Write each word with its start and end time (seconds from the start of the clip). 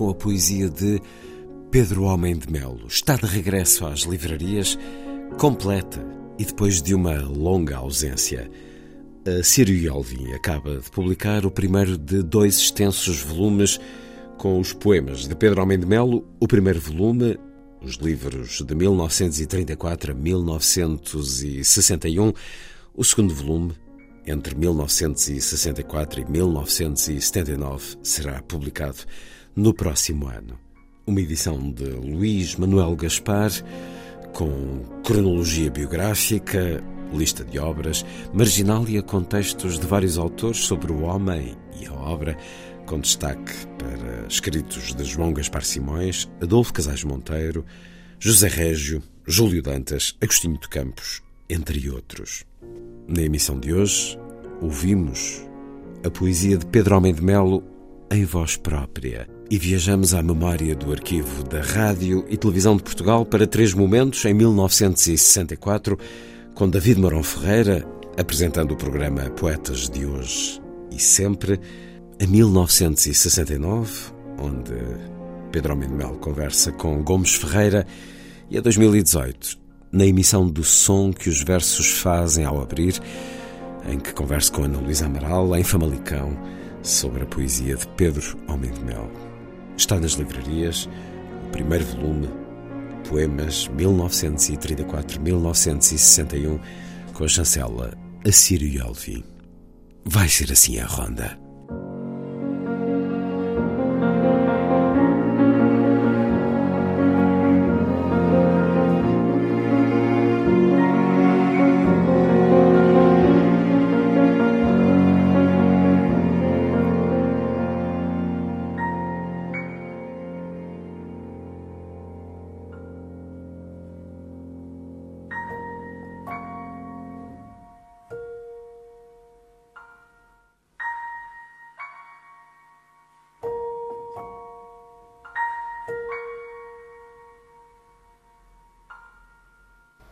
Com 0.00 0.08
a 0.08 0.14
poesia 0.14 0.70
de 0.70 0.98
Pedro 1.70 2.04
Homem 2.04 2.34
de 2.34 2.50
Melo. 2.50 2.86
Está 2.86 3.16
de 3.16 3.26
regresso 3.26 3.84
às 3.84 4.00
livrarias, 4.00 4.78
completa 5.38 6.02
e 6.38 6.44
depois 6.46 6.80
de 6.80 6.94
uma 6.94 7.20
longa 7.20 7.76
ausência. 7.76 8.50
A 9.26 9.42
Círio 9.42 9.92
Alvim 9.92 10.32
acaba 10.32 10.78
de 10.78 10.90
publicar 10.90 11.44
o 11.44 11.50
primeiro 11.50 11.98
de 11.98 12.22
dois 12.22 12.56
extensos 12.56 13.20
volumes 13.20 13.78
com 14.38 14.58
os 14.58 14.72
poemas 14.72 15.28
de 15.28 15.36
Pedro 15.36 15.60
Homem 15.60 15.78
de 15.78 15.84
Melo. 15.84 16.26
O 16.40 16.48
primeiro 16.48 16.80
volume, 16.80 17.38
os 17.82 17.96
livros 17.96 18.64
de 18.66 18.74
1934 18.74 20.12
a 20.12 20.14
1961. 20.14 22.32
O 22.94 23.04
segundo 23.04 23.34
volume, 23.34 23.74
entre 24.26 24.54
1964 24.54 26.22
e 26.22 26.24
1979 26.24 27.98
será 28.02 28.40
publicado 28.40 29.04
no 29.54 29.74
próximo 29.74 30.28
ano. 30.28 30.58
Uma 31.06 31.20
edição 31.20 31.70
de 31.70 31.84
Luís 31.84 32.56
Manuel 32.56 32.94
Gaspar, 32.96 33.50
com 34.32 34.84
cronologia 35.04 35.70
biográfica, 35.70 36.82
lista 37.12 37.44
de 37.44 37.58
obras, 37.58 38.04
marginália 38.32 39.02
com 39.02 39.22
textos 39.22 39.78
de 39.78 39.86
vários 39.86 40.18
autores 40.18 40.60
sobre 40.60 40.92
o 40.92 41.02
homem 41.02 41.56
e 41.80 41.86
a 41.86 41.92
obra, 41.92 42.36
com 42.86 43.00
destaque 43.00 43.52
para 43.78 44.26
escritos 44.28 44.94
de 44.94 45.04
João 45.04 45.32
Gaspar 45.32 45.64
Simões, 45.64 46.28
Adolfo 46.40 46.72
Casais 46.72 47.04
Monteiro, 47.04 47.64
José 48.18 48.48
Régio, 48.48 49.02
Júlio 49.26 49.62
Dantas, 49.62 50.16
Agostinho 50.20 50.58
de 50.58 50.68
Campos, 50.68 51.22
entre 51.48 51.90
outros. 51.90 52.44
Na 53.08 53.22
emissão 53.22 53.58
de 53.58 53.72
hoje, 53.72 54.18
ouvimos 54.60 55.42
a 56.04 56.10
poesia 56.10 56.56
de 56.56 56.66
Pedro 56.66 56.96
Homem 56.96 57.14
de 57.14 57.22
Melo 57.22 57.64
em 58.10 58.24
voz 58.24 58.56
própria 58.56 59.28
e 59.50 59.58
viajamos 59.58 60.14
à 60.14 60.22
memória 60.22 60.76
do 60.76 60.92
arquivo 60.92 61.42
da 61.42 61.60
Rádio 61.60 62.24
e 62.30 62.36
Televisão 62.36 62.76
de 62.76 62.82
Portugal 62.82 63.26
para 63.26 63.46
três 63.46 63.74
momentos 63.74 64.24
em 64.24 64.32
1964, 64.32 65.98
com 66.54 66.68
David 66.68 67.00
Marão 67.00 67.22
Ferreira 67.22 67.84
apresentando 68.20 68.72
o 68.72 68.76
programa 68.76 69.30
Poetas 69.30 69.88
de 69.88 70.04
Hoje 70.04 70.60
e 70.90 70.98
Sempre, 70.98 71.58
a 72.22 72.26
1969, 72.26 74.12
onde 74.38 74.74
Pedro 75.50 75.72
Homem 75.72 75.88
de 75.88 75.94
Melo 75.94 76.18
conversa 76.18 76.70
com 76.72 77.02
Gomes 77.02 77.34
Ferreira, 77.34 77.86
e 78.50 78.58
a 78.58 78.60
2018, 78.60 79.58
na 79.90 80.04
emissão 80.04 80.46
do 80.46 80.62
som 80.62 81.12
que 81.12 81.28
os 81.28 81.42
versos 81.42 81.90
fazem 81.90 82.44
ao 82.44 82.60
abrir, 82.60 83.00
em 83.88 83.98
que 83.98 84.12
converso 84.12 84.52
com 84.52 84.64
Ana 84.64 84.78
Luísa 84.78 85.06
Amaral, 85.06 85.56
em 85.56 85.64
Famalicão, 85.64 86.36
sobre 86.82 87.22
a 87.22 87.26
poesia 87.26 87.76
de 87.76 87.86
Pedro 87.88 88.36
Homem 88.48 88.70
de 88.70 88.84
Mel. 88.84 89.29
Está 89.80 89.98
nas 89.98 90.12
livrarias 90.12 90.88
o 91.46 91.50
primeiro 91.52 91.86
volume, 91.86 92.28
Poemas 93.08 93.66
1934-1961, 93.68 96.60
com 97.14 97.24
a 97.24 97.28
chancela 97.28 97.96
Assírio 98.28 98.68
e 98.68 98.78
Alvim. 98.78 99.24
Vai 100.04 100.28
ser 100.28 100.52
assim 100.52 100.78
a 100.78 100.84
ronda. 100.84 101.39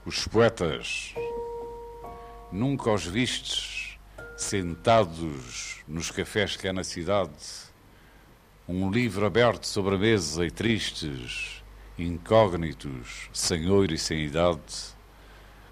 Os 0.08 0.26
poetas, 0.26 1.14
nunca 2.50 2.90
os 2.90 3.04
vistes 3.04 3.98
sentados 4.38 5.82
nos 5.86 6.10
cafés 6.10 6.56
que 6.56 6.66
há 6.66 6.72
na 6.72 6.82
cidade, 6.82 7.30
um 8.66 8.90
livro 8.90 9.26
aberto 9.26 9.66
sobre 9.66 9.96
a 9.96 9.98
mesa 9.98 10.46
e 10.46 10.50
tristes, 10.50 11.62
incógnitos, 11.98 13.28
sem 13.34 13.68
ouro 13.68 13.92
e 13.92 13.98
sem 13.98 14.24
idade, 14.24 14.96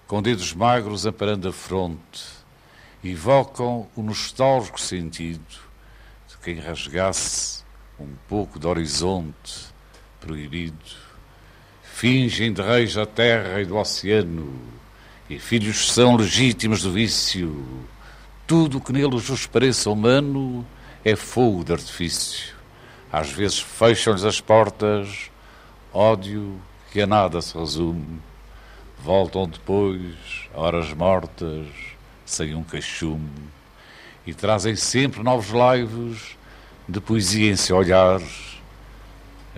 com 0.07 0.21
dedos 0.21 0.53
magros 0.53 1.07
amparando 1.07 1.49
a 1.49 1.53
fronte, 1.53 2.23
evocam 3.03 3.89
o 3.97 4.03
nostálgico 4.03 4.79
sentido 4.79 5.63
de 6.29 6.37
quem 6.43 6.57
rasgasse 6.57 7.65
um 7.99 8.15
pouco 8.29 8.59
de 8.59 8.67
horizonte 8.67 9.65
proibido 10.21 11.06
fingem 11.97 12.53
de 12.53 12.61
reis 12.61 12.93
da 12.93 13.07
terra 13.07 13.59
e 13.59 13.65
do 13.65 13.75
oceano, 13.75 14.53
e 15.31 15.39
filhos 15.39 15.91
são 15.91 16.15
legítimos 16.15 16.83
do 16.83 16.93
vício. 16.93 17.67
Tudo 18.47 18.77
o 18.77 18.81
que 18.83 18.93
neles 18.93 19.27
vos 19.27 19.47
pareça 19.47 19.89
humano 19.89 20.65
é 21.03 21.17
fogo 21.17 21.65
de 21.65 21.73
artifício. 21.73 22.55
Às 23.11 23.31
vezes 23.31 23.61
fecham-lhes 23.61 24.25
as 24.25 24.43
portas, 24.43 25.31
ódio 25.91 26.61
que 26.93 27.01
a 27.01 27.07
nada 27.07 27.41
se 27.41 27.57
resume. 27.57 28.21
Voltam 29.03 29.49
depois, 29.49 30.15
horas 30.53 30.93
mortas, 30.93 31.67
sem 32.27 32.55
um 32.55 32.63
queixume, 32.63 33.49
e 34.27 34.35
trazem 34.35 34.77
sempre 34.77 35.23
novos 35.23 35.51
laivos 35.51 36.37
de 36.87 37.01
poesia 37.01 37.51
em 37.51 37.57
seu 37.57 37.79
olhar, 37.79 38.21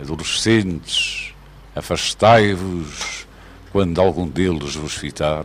adolescentes, 0.01 1.35
Afastai-vos 1.79 3.25
quando 3.71 4.01
algum 4.01 4.27
deles 4.27 4.75
vos 4.75 4.95
fitar. 4.95 5.45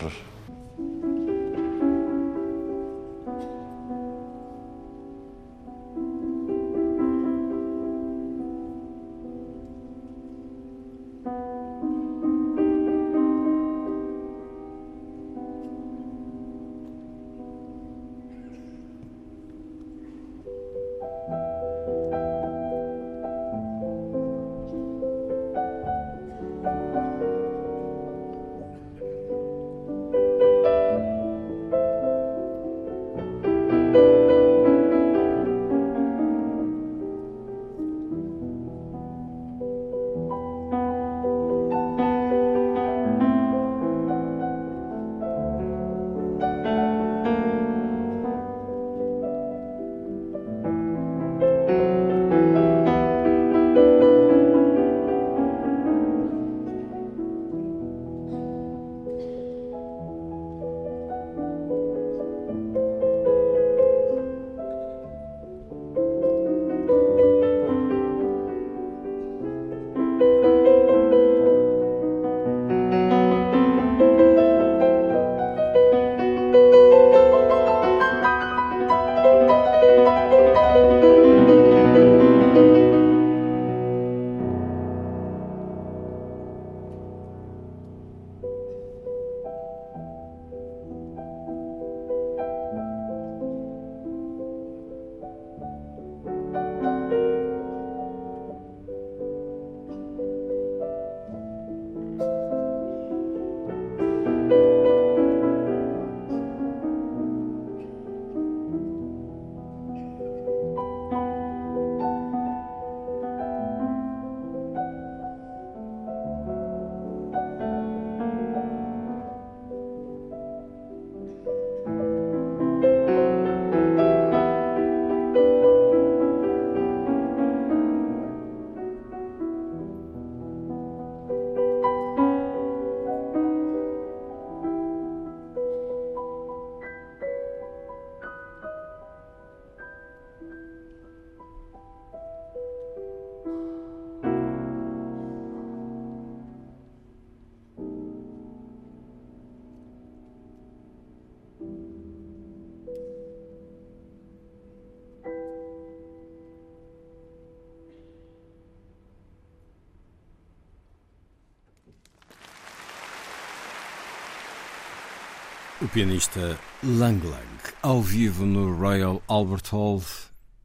O 165.84 165.88
pianista 165.90 166.58
Lang 166.82 167.28
Lang, 167.28 167.76
ao 167.82 168.02
vivo 168.02 168.46
no 168.46 168.74
Royal 168.74 169.22
Albert 169.28 169.70
Hall, 169.74 170.02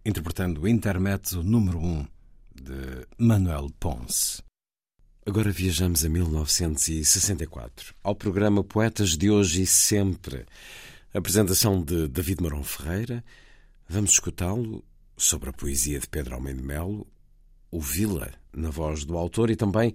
interpretando 0.07 0.61
o 0.61 0.69
Intermezzo 0.69 1.43
número 1.43 1.77
1 1.81 2.07
de 2.55 3.05
Manuel 3.19 3.69
Ponce. 3.81 4.41
Agora 5.27 5.51
viajamos 5.51 6.05
a 6.05 6.09
1964, 6.09 7.97
ao 8.01 8.15
programa 8.15 8.63
Poetas 8.63 9.17
de 9.17 9.29
Hoje 9.29 9.63
e 9.63 9.67
Sempre. 9.67 10.47
Apresentação 11.13 11.83
de 11.83 12.07
David 12.07 12.41
Marão 12.41 12.63
Ferreira. 12.63 13.25
Vamos 13.89 14.13
escutá-lo 14.13 14.85
sobre 15.17 15.51
a 15.51 15.53
poesia 15.53 15.99
de 15.99 16.07
Pedro 16.07 16.37
Almeida 16.37 16.63
Melo, 16.63 17.05
o 17.73 17.81
Vila, 17.81 18.33
na 18.53 18.71
voz 18.71 19.05
do 19.05 19.17
autor 19.17 19.51
e 19.51 19.57
também 19.57 19.93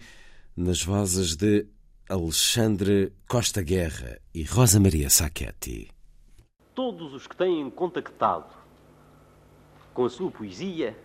nas 0.53 0.83
vozes 0.83 1.37
de 1.37 1.65
Alexandre 2.09 3.13
Costa 3.29 3.61
Guerra 3.61 4.19
e 4.35 4.43
Rosa 4.43 4.77
Maria 4.77 5.09
Sacchetti. 5.09 5.89
Todos 6.75 7.13
os 7.13 7.27
que 7.27 7.35
têm 7.35 7.69
contactado 7.69 8.53
com 9.93 10.03
a 10.03 10.09
sua 10.09 10.29
poesia, 10.29 10.99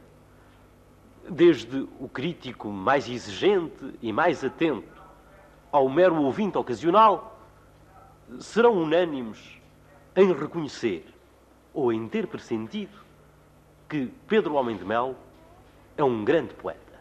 desde 1.31 1.87
o 2.01 2.09
crítico 2.09 2.69
mais 2.69 3.09
exigente 3.09 3.95
e 4.03 4.13
mais 4.13 4.43
atento 4.43 5.01
ao 5.71 5.89
mero 5.89 6.21
ouvinte 6.21 6.59
ocasional, 6.59 7.41
serão 8.41 8.83
unânimes 8.83 9.39
em 10.17 10.33
reconhecer 10.33 11.07
ou 11.73 11.93
em 11.93 12.09
ter 12.09 12.27
pressentido 12.27 12.99
que 13.89 14.13
Pedro 14.27 14.55
Homem 14.55 14.77
de 14.77 14.85
Melo 14.85 15.15
é 15.97 16.03
um 16.03 16.25
grande 16.25 16.55
poeta. 16.55 16.99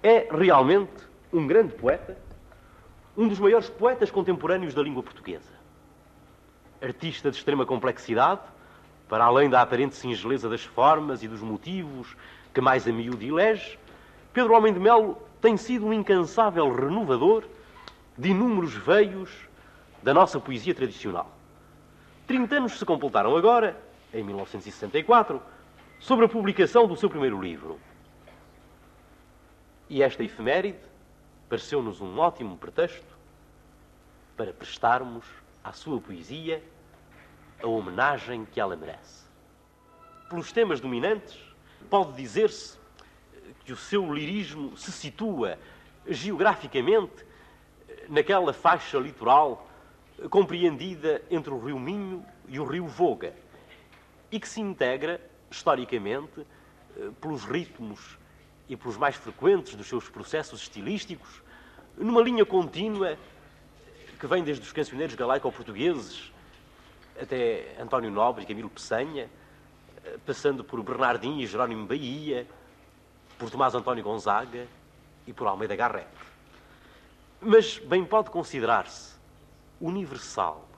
É 0.00 0.28
realmente 0.30 1.07
um 1.32 1.46
grande 1.46 1.74
poeta, 1.74 2.16
um 3.16 3.28
dos 3.28 3.38
maiores 3.38 3.68
poetas 3.68 4.10
contemporâneos 4.10 4.74
da 4.74 4.82
língua 4.82 5.02
portuguesa. 5.02 5.58
Artista 6.80 7.30
de 7.30 7.36
extrema 7.36 7.66
complexidade, 7.66 8.42
para 9.08 9.24
além 9.24 9.50
da 9.50 9.60
aparente 9.60 9.96
singeleza 9.96 10.48
das 10.48 10.62
formas 10.62 11.22
e 11.22 11.28
dos 11.28 11.40
motivos 11.40 12.16
que 12.54 12.60
mais 12.60 12.86
a 12.86 12.92
miúde 12.92 13.26
elege, 13.26 13.78
Pedro 14.32 14.54
Homem 14.54 14.72
de 14.72 14.78
Melo 14.78 15.20
tem 15.40 15.56
sido 15.56 15.86
um 15.86 15.92
incansável 15.92 16.72
renovador 16.72 17.44
de 18.16 18.30
inúmeros 18.30 18.74
veios 18.74 19.30
da 20.02 20.14
nossa 20.14 20.38
poesia 20.40 20.74
tradicional. 20.74 21.30
Trinta 22.26 22.56
anos 22.56 22.78
se 22.78 22.84
completaram 22.84 23.36
agora, 23.36 23.76
em 24.12 24.22
1964, 24.22 25.40
sobre 25.98 26.26
a 26.26 26.28
publicação 26.28 26.86
do 26.86 26.96
seu 26.96 27.08
primeiro 27.08 27.40
livro. 27.40 27.78
E 29.88 30.02
esta 30.02 30.22
efeméride 30.22 30.87
pareceu-nos 31.48 32.00
um 32.00 32.18
ótimo 32.18 32.56
pretexto 32.56 33.16
para 34.36 34.52
prestarmos 34.52 35.24
à 35.64 35.72
sua 35.72 36.00
poesia 36.00 36.62
a 37.62 37.66
homenagem 37.66 38.44
que 38.44 38.60
ela 38.60 38.76
merece. 38.76 39.24
Pelos 40.28 40.52
temas 40.52 40.80
dominantes, 40.80 41.36
pode 41.88 42.12
dizer-se 42.12 42.78
que 43.64 43.72
o 43.72 43.76
seu 43.76 44.12
lirismo 44.12 44.76
se 44.76 44.92
situa 44.92 45.58
geograficamente 46.06 47.26
naquela 48.08 48.52
faixa 48.52 48.98
litoral 48.98 49.66
compreendida 50.30 51.22
entre 51.30 51.52
o 51.52 51.58
Rio 51.58 51.78
Minho 51.78 52.24
e 52.46 52.58
o 52.60 52.64
Rio 52.64 52.86
Voga 52.86 53.34
e 54.30 54.38
que 54.38 54.48
se 54.48 54.60
integra, 54.60 55.20
historicamente, 55.50 56.46
pelos 57.20 57.44
ritmos 57.44 58.18
e 58.68 58.76
pelos 58.76 58.96
mais 58.96 59.16
frequentes 59.16 59.74
dos 59.74 59.86
seus 59.86 60.08
processos 60.08 60.62
estilísticos, 60.62 61.42
numa 61.96 62.22
linha 62.22 62.44
contínua 62.44 63.18
que 64.20 64.26
vem 64.26 64.42
desde 64.42 64.64
os 64.64 64.72
cancioneiros 64.72 65.14
galaico-portugueses 65.14 66.32
até 67.20 67.76
António 67.80 68.10
Nobre 68.10 68.44
e 68.44 68.46
Camilo 68.46 68.68
Peçanha, 68.68 69.28
passando 70.26 70.62
por 70.62 70.82
Bernardinho 70.82 71.40
e 71.40 71.46
Jerónimo 71.46 71.86
Bahia, 71.86 72.46
por 73.38 73.50
Tomás 73.50 73.74
António 73.74 74.04
Gonzaga 74.04 74.66
e 75.26 75.32
por 75.32 75.46
Almeida 75.46 75.74
Garrett. 75.74 76.08
Mas 77.40 77.78
bem 77.78 78.04
pode 78.04 78.30
considerar-se 78.30 79.14
universal 79.80 80.68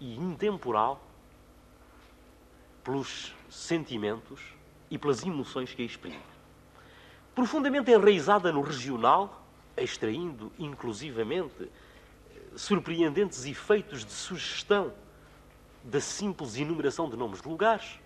e 0.00 0.14
intemporal 0.16 1.02
pelos 2.82 3.34
sentimentos 3.50 4.40
e 4.90 4.98
pelas 4.98 5.22
emoções 5.22 5.72
que 5.72 5.82
a 5.82 5.84
exprime 5.84 6.31
profundamente 7.34 7.90
enraizada 7.90 8.52
no 8.52 8.60
regional, 8.60 9.44
extraindo 9.76 10.52
inclusivamente 10.58 11.70
surpreendentes 12.54 13.46
efeitos 13.46 14.04
de 14.04 14.12
sugestão 14.12 14.92
da 15.82 16.00
simples 16.00 16.56
enumeração 16.56 17.08
de 17.08 17.16
nomes 17.16 17.40
de 17.40 17.48
lugares. 17.48 17.98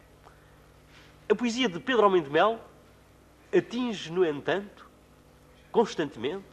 A 1.28 1.35
poesia 1.35 1.68
de 1.68 1.80
Pedro 1.80 2.06
Homem 2.06 2.23
de 2.23 2.30
Mel 2.30 2.61
atinge, 3.56 4.12
no 4.12 4.25
entanto, 4.25 4.88
constantemente 5.73 6.45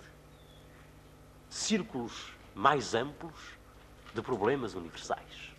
círculos 1.50 2.34
mais 2.56 2.96
amplos 2.96 3.34
de 4.13 4.22
problemas 4.22 4.74
universais. 4.74 5.53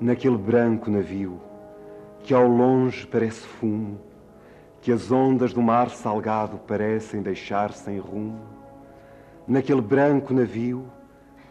Naquele 0.00 0.36
branco 0.36 0.90
navio 0.90 1.40
que 2.24 2.32
ao 2.32 2.48
longe 2.48 3.06
parece 3.06 3.46
fumo, 3.46 4.00
que 4.80 4.90
as 4.90 5.12
ondas 5.12 5.52
do 5.52 5.60
mar 5.60 5.90
salgado 5.90 6.56
parecem 6.56 7.20
deixar 7.20 7.70
sem 7.74 7.98
rumo. 7.98 8.40
Naquele 9.46 9.82
branco 9.82 10.32
navio, 10.32 10.86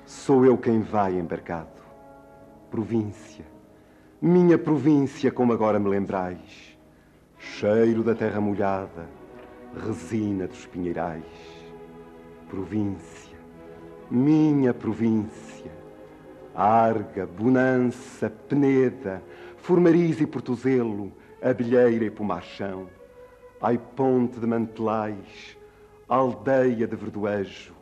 sou 0.04 0.44
eu 0.44 0.58
quem 0.58 0.82
vai 0.82 1.14
embarcado. 1.14 1.70
Província, 2.72 3.46
minha 4.20 4.58
província, 4.58 5.32
como 5.32 5.54
agora 5.54 5.80
me 5.80 5.88
lembrais, 5.88 6.76
cheiro 7.38 8.02
da 8.02 8.16
terra 8.16 8.42
molhada, 8.42 9.08
resina 9.86 10.48
dos 10.48 10.66
pinheirais. 10.66 11.24
Província, 12.50 13.38
minha 14.10 14.74
província, 14.74 15.72
Arga, 16.56 17.28
Bonança, 17.28 18.32
Peneda, 18.48 19.22
Formariz 19.64 20.20
e 20.20 20.28
Portozelo, 20.28 21.14
Abelheira 21.42 22.04
e 22.04 22.12
Pomarchão, 22.12 22.90
ai 23.62 23.78
ponte 23.78 24.38
de 24.38 24.46
Mantelais, 24.46 25.58
aldeia 26.06 26.86
de 26.86 26.94
Verdoejo, 26.98 27.74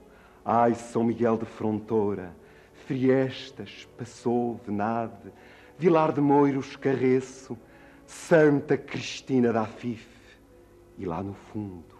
ai 0.45 0.75
São 0.75 1.03
Miguel 1.03 1.39
de 1.39 1.45
Frontoura, 1.45 2.35
Friestas, 2.85 3.89
Passou, 3.97 4.61
Venade, 4.63 5.33
Vilar 5.75 6.13
de 6.13 6.21
Moiros, 6.21 6.75
Carreço, 6.75 7.57
Santa 8.05 8.77
Cristina 8.77 9.51
da 9.51 9.61
Afif, 9.61 10.07
e 11.00 11.05
lá 11.07 11.23
no 11.23 11.33
fundo, 11.33 11.95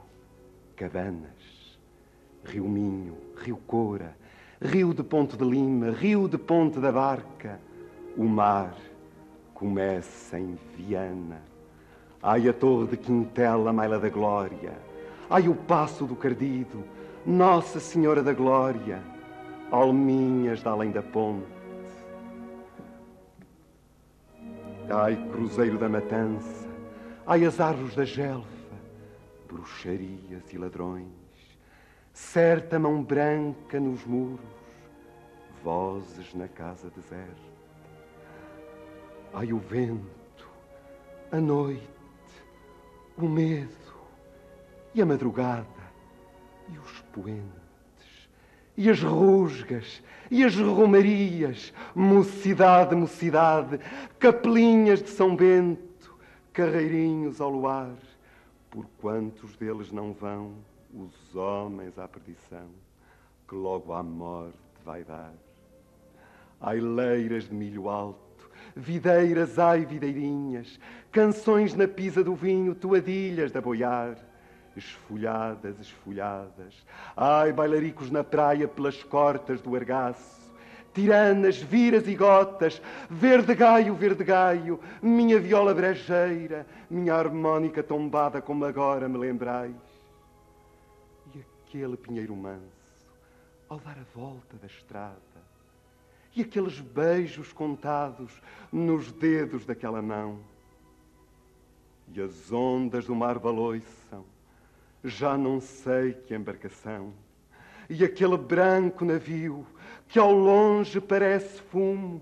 Cabanas, 0.75 1.79
Rio 2.45 2.69
Minho, 2.69 3.17
Rio 3.35 3.57
Coura, 3.65 4.15
Rio 4.61 4.93
de 4.93 5.01
Ponte 5.01 5.35
de 5.35 5.43
Lima, 5.43 5.89
Rio 5.89 6.27
de 6.27 6.38
Ponte 6.38 6.79
da 6.79 6.91
Barca, 6.91 7.59
o 8.15 8.25
mar, 8.25 8.75
começa 9.62 10.39
em 10.39 10.58
Viana. 10.75 11.39
Ai, 12.20 12.50
a 12.50 12.53
torre 12.53 12.88
de 12.88 12.98
Quintela, 12.98 13.72
Maila 13.72 14.00
da 14.00 14.10
Glória. 14.10 14.74
Ai, 15.30 15.48
o 15.48 15.53
passo 15.53 16.03
do 16.03 16.15
Cardido, 16.15 16.84
Nossa 17.24 17.80
Senhora 17.80 18.24
da 18.24 18.34
Glória. 18.34 19.03
Alminhas 19.70 20.63
da 20.63 20.72
além 20.72 20.89
da 20.89 21.03
ponte. 21.03 21.46
Ai, 24.89 25.15
Cruzeiro 25.32 25.77
da 25.77 25.88
Matança. 25.88 26.68
Ai, 27.27 27.46
as 27.46 27.60
árvores 27.60 27.94
da 27.94 28.03
Gelfa. 28.03 28.48
Bruxarias 29.48 30.51
e 30.51 30.58
ladrões. 30.58 31.06
Certa 32.12 32.80
mão 32.80 33.03
branca 33.03 33.80
nos 33.80 34.03
muros. 34.06 34.39
Vozes 35.63 36.34
na 36.34 36.48
casa 36.48 36.89
deserta. 36.89 37.50
Ai, 39.33 39.53
o 39.53 39.59
vento, 39.59 40.50
a 41.31 41.39
noite, 41.39 41.88
o 43.17 43.27
medo 43.27 43.69
e 44.93 45.01
a 45.01 45.05
madrugada 45.05 45.67
e 46.69 46.77
os 46.77 47.01
poentes 47.13 47.61
e 48.77 48.89
as 48.89 49.01
rusgas 49.01 50.01
e 50.29 50.43
as 50.43 50.55
romarias, 50.55 51.73
mocidade, 51.93 52.95
mocidade, 52.95 53.79
capelinhas 54.17 55.03
de 55.03 55.09
São 55.09 55.35
Bento, 55.35 56.17
carreirinhos 56.53 57.41
ao 57.41 57.50
luar, 57.50 57.95
por 58.69 58.85
quantos 59.00 59.55
deles 59.57 59.91
não 59.91 60.13
vão 60.13 60.53
os 60.93 61.35
homens 61.35 62.00
à 62.00 62.07
perdição, 62.07 62.69
que 63.47 63.55
logo 63.55 63.93
à 63.93 64.01
morte 64.01 64.57
vai 64.85 65.03
dar. 65.03 65.33
Ai, 66.59 66.79
leiras 66.79 67.50
de 67.50 67.53
milho 67.53 67.89
alto, 67.89 68.19
videiras, 68.75 69.60
ai, 69.60 69.86
videirinhas, 69.86 70.80
canções 71.12 71.74
na 71.74 71.88
pisa 71.88 72.24
do 72.24 72.36
vinho, 72.36 72.75
toadilhas 72.75 73.51
de 73.51 73.58
aboiar, 73.58 74.18
esfolhadas, 74.75 75.80
esfolhadas. 75.80 76.86
Ai, 77.16 77.51
bailaricos 77.51 78.10
na 78.10 78.24
praia 78.24 78.68
pelas 78.68 79.04
cortas 79.04 79.62
do 79.62 79.75
argaço. 79.75 80.42
Tiranas, 80.94 81.58
viras 81.58 82.06
e 82.06 82.16
gotas, 82.16 82.82
verde 83.10 83.56
gaio, 83.56 83.96
verde 83.96 84.25
gaio, 84.25 84.78
minha 85.01 85.40
viola 85.40 85.74
brejeira, 85.74 86.66
minha 86.90 87.16
harmónica 87.16 87.82
tombada 87.82 88.42
como 88.42 88.66
agora 88.66 89.08
me 89.08 89.18
lembrais. 89.18 89.74
E 91.34 91.46
aquele 91.66 91.96
pinheiro 91.96 92.36
manso, 92.36 92.60
ao 93.70 93.80
dar 93.80 93.98
a 93.98 94.04
volta 94.13 94.58
da 94.58 94.68
estrada, 94.68 95.16
e 96.35 96.41
aqueles 96.41 96.79
beijos 96.79 97.51
contados 97.51 98.41
nos 98.71 99.11
dedos 99.11 99.65
daquela 99.65 100.01
mão, 100.01 100.39
e 102.13 102.21
as 102.21 102.51
ondas 102.51 103.05
do 103.05 103.15
mar 103.15 103.39
baloiçam, 103.39 104.25
já 105.03 105.38
não 105.38 105.59
sei 105.59 106.13
que 106.13 106.35
embarcação. 106.35 107.13
E 107.89 108.03
aquele 108.03 108.38
branco 108.38 109.03
navio 109.03 109.65
que 110.07 110.19
ao 110.19 110.31
longe 110.31 111.00
parece 111.00 111.61
fumo, 111.61 112.21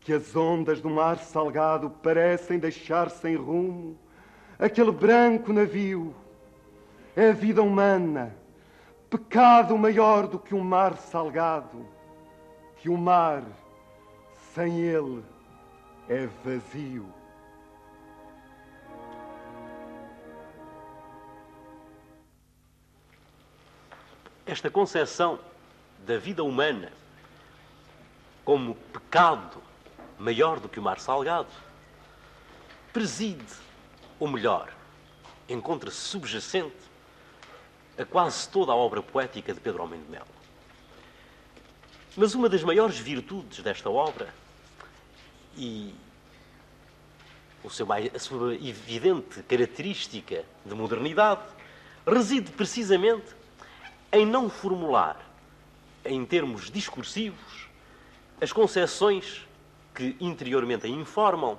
que 0.00 0.12
as 0.12 0.36
ondas 0.36 0.80
do 0.80 0.90
mar 0.90 1.18
salgado 1.18 1.90
parecem 1.90 2.58
deixar 2.58 3.10
sem 3.10 3.36
rumo. 3.36 3.98
Aquele 4.58 4.92
branco 4.92 5.52
navio 5.52 6.14
é 7.16 7.30
a 7.30 7.32
vida 7.32 7.62
humana, 7.62 8.36
pecado 9.08 9.76
maior 9.78 10.26
do 10.26 10.38
que 10.38 10.54
um 10.54 10.62
mar 10.62 10.96
salgado, 10.96 11.86
que 12.84 12.90
o 12.90 12.98
mar 12.98 13.42
sem 14.54 14.78
ele 14.78 15.24
é 16.06 16.26
vazio. 16.44 17.10
esta 24.44 24.70
concepção 24.70 25.40
da 26.06 26.18
vida 26.18 26.44
humana 26.44 26.92
como 28.44 28.74
pecado 28.74 29.62
maior 30.18 30.60
do 30.60 30.68
que 30.68 30.78
o 30.78 30.82
mar 30.82 31.00
salgado 31.00 31.48
preside, 32.92 33.54
ou 34.20 34.28
melhor, 34.28 34.70
encontra-se 35.48 35.96
subjacente 35.96 36.76
a 37.96 38.04
quase 38.04 38.46
toda 38.50 38.72
a 38.72 38.76
obra 38.76 39.02
poética 39.02 39.54
de 39.54 39.60
Pedro 39.60 39.80
Almeida 39.80 40.04
Melo. 40.10 40.33
Mas 42.16 42.32
uma 42.34 42.48
das 42.48 42.62
maiores 42.62 42.96
virtudes 42.96 43.58
desta 43.60 43.90
obra 43.90 44.32
e 45.56 45.92
seu, 47.68 47.88
a 47.92 48.18
sua 48.20 48.54
evidente 48.54 49.42
característica 49.42 50.44
de 50.64 50.74
modernidade 50.76 51.42
reside 52.06 52.52
precisamente 52.52 53.34
em 54.12 54.24
não 54.24 54.48
formular, 54.48 55.18
em 56.04 56.24
termos 56.24 56.70
discursivos, 56.70 57.68
as 58.40 58.52
concepções 58.52 59.44
que 59.92 60.16
interiormente 60.20 60.86
a 60.86 60.88
informam 60.88 61.58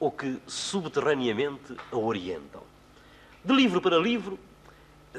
ou 0.00 0.10
que 0.10 0.38
subterraneamente 0.46 1.76
a 1.92 1.96
orientam. 1.96 2.62
De 3.44 3.52
livro 3.52 3.82
para 3.82 3.98
livro, 3.98 4.38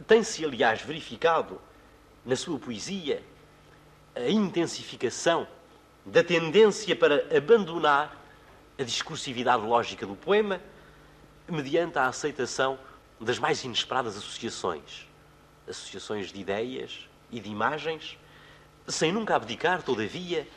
tem-se, 0.07 0.43
aliás, 0.43 0.81
verificado 0.81 1.61
na 2.25 2.35
sua 2.35 2.57
poesia 2.57 3.21
a 4.15 4.29
intensificação 4.29 5.47
da 6.05 6.23
tendência 6.23 6.95
para 6.95 7.25
abandonar 7.35 8.23
a 8.77 8.83
discursividade 8.83 9.65
lógica 9.65 10.05
do 10.05 10.15
poema 10.15 10.61
mediante 11.47 11.97
a 11.97 12.07
aceitação 12.07 12.79
das 13.19 13.39
mais 13.39 13.63
inesperadas 13.63 14.17
associações 14.17 15.07
associações 15.67 16.31
de 16.31 16.39
ideias 16.39 17.07
e 17.31 17.39
de 17.39 17.49
imagens, 17.49 18.17
sem 18.87 19.11
nunca 19.11 19.35
abdicar, 19.35 19.81
todavia, 19.81 20.47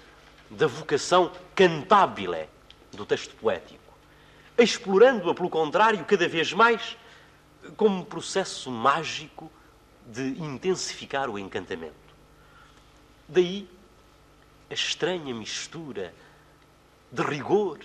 da 0.50 0.66
vocação 0.66 1.32
cantabile 1.54 2.48
do 2.92 3.04
texto 3.04 3.34
poético, 3.36 3.94
explorando-a, 4.56 5.34
pelo 5.34 5.50
contrário, 5.50 6.04
cada 6.04 6.28
vez 6.28 6.52
mais 6.52 6.96
como 7.76 7.98
um 7.98 8.04
processo 8.04 8.70
mágico 8.70 9.50
de 10.06 10.22
intensificar 10.42 11.28
o 11.28 11.38
encantamento. 11.38 12.07
Daí 13.28 13.68
a 14.70 14.74
estranha 14.74 15.34
mistura 15.34 16.14
de 17.12 17.22
rigor 17.22 17.78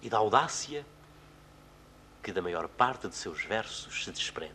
e 0.00 0.08
da 0.08 0.18
audácia 0.18 0.86
que 2.22 2.32
da 2.32 2.40
maior 2.40 2.68
parte 2.68 3.08
de 3.08 3.14
seus 3.14 3.44
versos 3.44 4.04
se 4.04 4.12
desprende. 4.12 4.54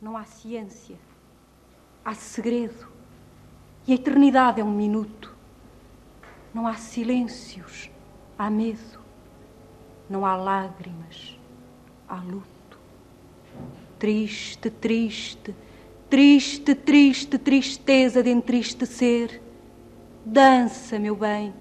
Não 0.00 0.16
há 0.16 0.24
ciência, 0.24 0.96
há 2.04 2.14
segredo. 2.14 2.86
E 3.86 3.92
a 3.92 3.94
eternidade 3.96 4.60
é 4.60 4.64
um 4.64 4.70
minuto. 4.70 5.34
Não 6.54 6.66
há 6.66 6.74
silêncios, 6.74 7.90
há 8.38 8.48
medo. 8.48 9.00
Não 10.08 10.24
há 10.24 10.36
lágrimas, 10.36 11.36
há 12.08 12.16
luto. 12.16 12.78
Triste, 13.98 14.70
triste, 14.70 15.54
triste, 16.08 16.74
triste, 16.74 17.38
tristeza 17.38 18.22
de 18.22 18.30
entristecer. 18.30 19.42
Dança, 20.24 20.98
meu 20.98 21.14
bem, 21.14 21.54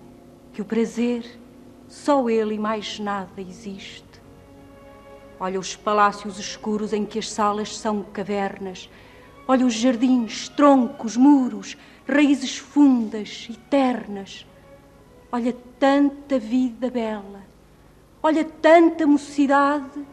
que 0.53 0.61
o 0.61 0.65
prazer, 0.65 1.39
só 1.87 2.29
ele 2.29 2.55
e 2.55 2.59
mais 2.59 2.99
nada 2.99 3.41
existe. 3.41 4.05
Olha 5.39 5.59
os 5.59 5.75
palácios 5.75 6.39
escuros 6.39 6.93
em 6.93 7.05
que 7.05 7.19
as 7.19 7.29
salas 7.29 7.77
são 7.77 8.03
cavernas. 8.03 8.89
Olha 9.47 9.65
os 9.65 9.73
jardins, 9.73 10.49
troncos, 10.49 11.15
muros, 11.15 11.77
raízes 12.07 12.57
fundas, 12.57 13.47
eternas. 13.49 14.45
Olha 15.31 15.55
tanta 15.79 16.39
vida 16.39 16.89
bela. 16.89 17.41
Olha 18.23 18.43
tanta 18.43 19.05
mocidade 19.05 20.05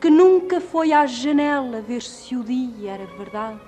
que 0.00 0.10
nunca 0.10 0.60
foi 0.60 0.92
à 0.92 1.06
janela 1.06 1.80
ver 1.80 2.02
se 2.02 2.36
o 2.36 2.44
dia 2.44 2.92
era 2.92 3.06
verdade. 3.06 3.60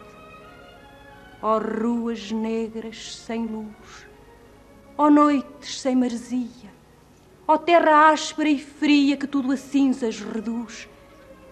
Ó 1.42 1.56
oh, 1.56 1.58
ruas 1.58 2.30
negras 2.30 3.16
sem 3.16 3.46
luz, 3.46 4.06
ó 4.96 5.06
oh, 5.06 5.10
noites 5.10 5.80
sem 5.80 5.96
maresia, 5.96 6.70
Ó 7.50 7.54
oh, 7.54 7.58
terra 7.58 8.10
áspera 8.10 8.48
e 8.48 8.60
fria 8.60 9.16
que 9.16 9.26
tudo 9.26 9.50
a 9.50 9.56
cinzas 9.56 10.20
reduz, 10.20 10.88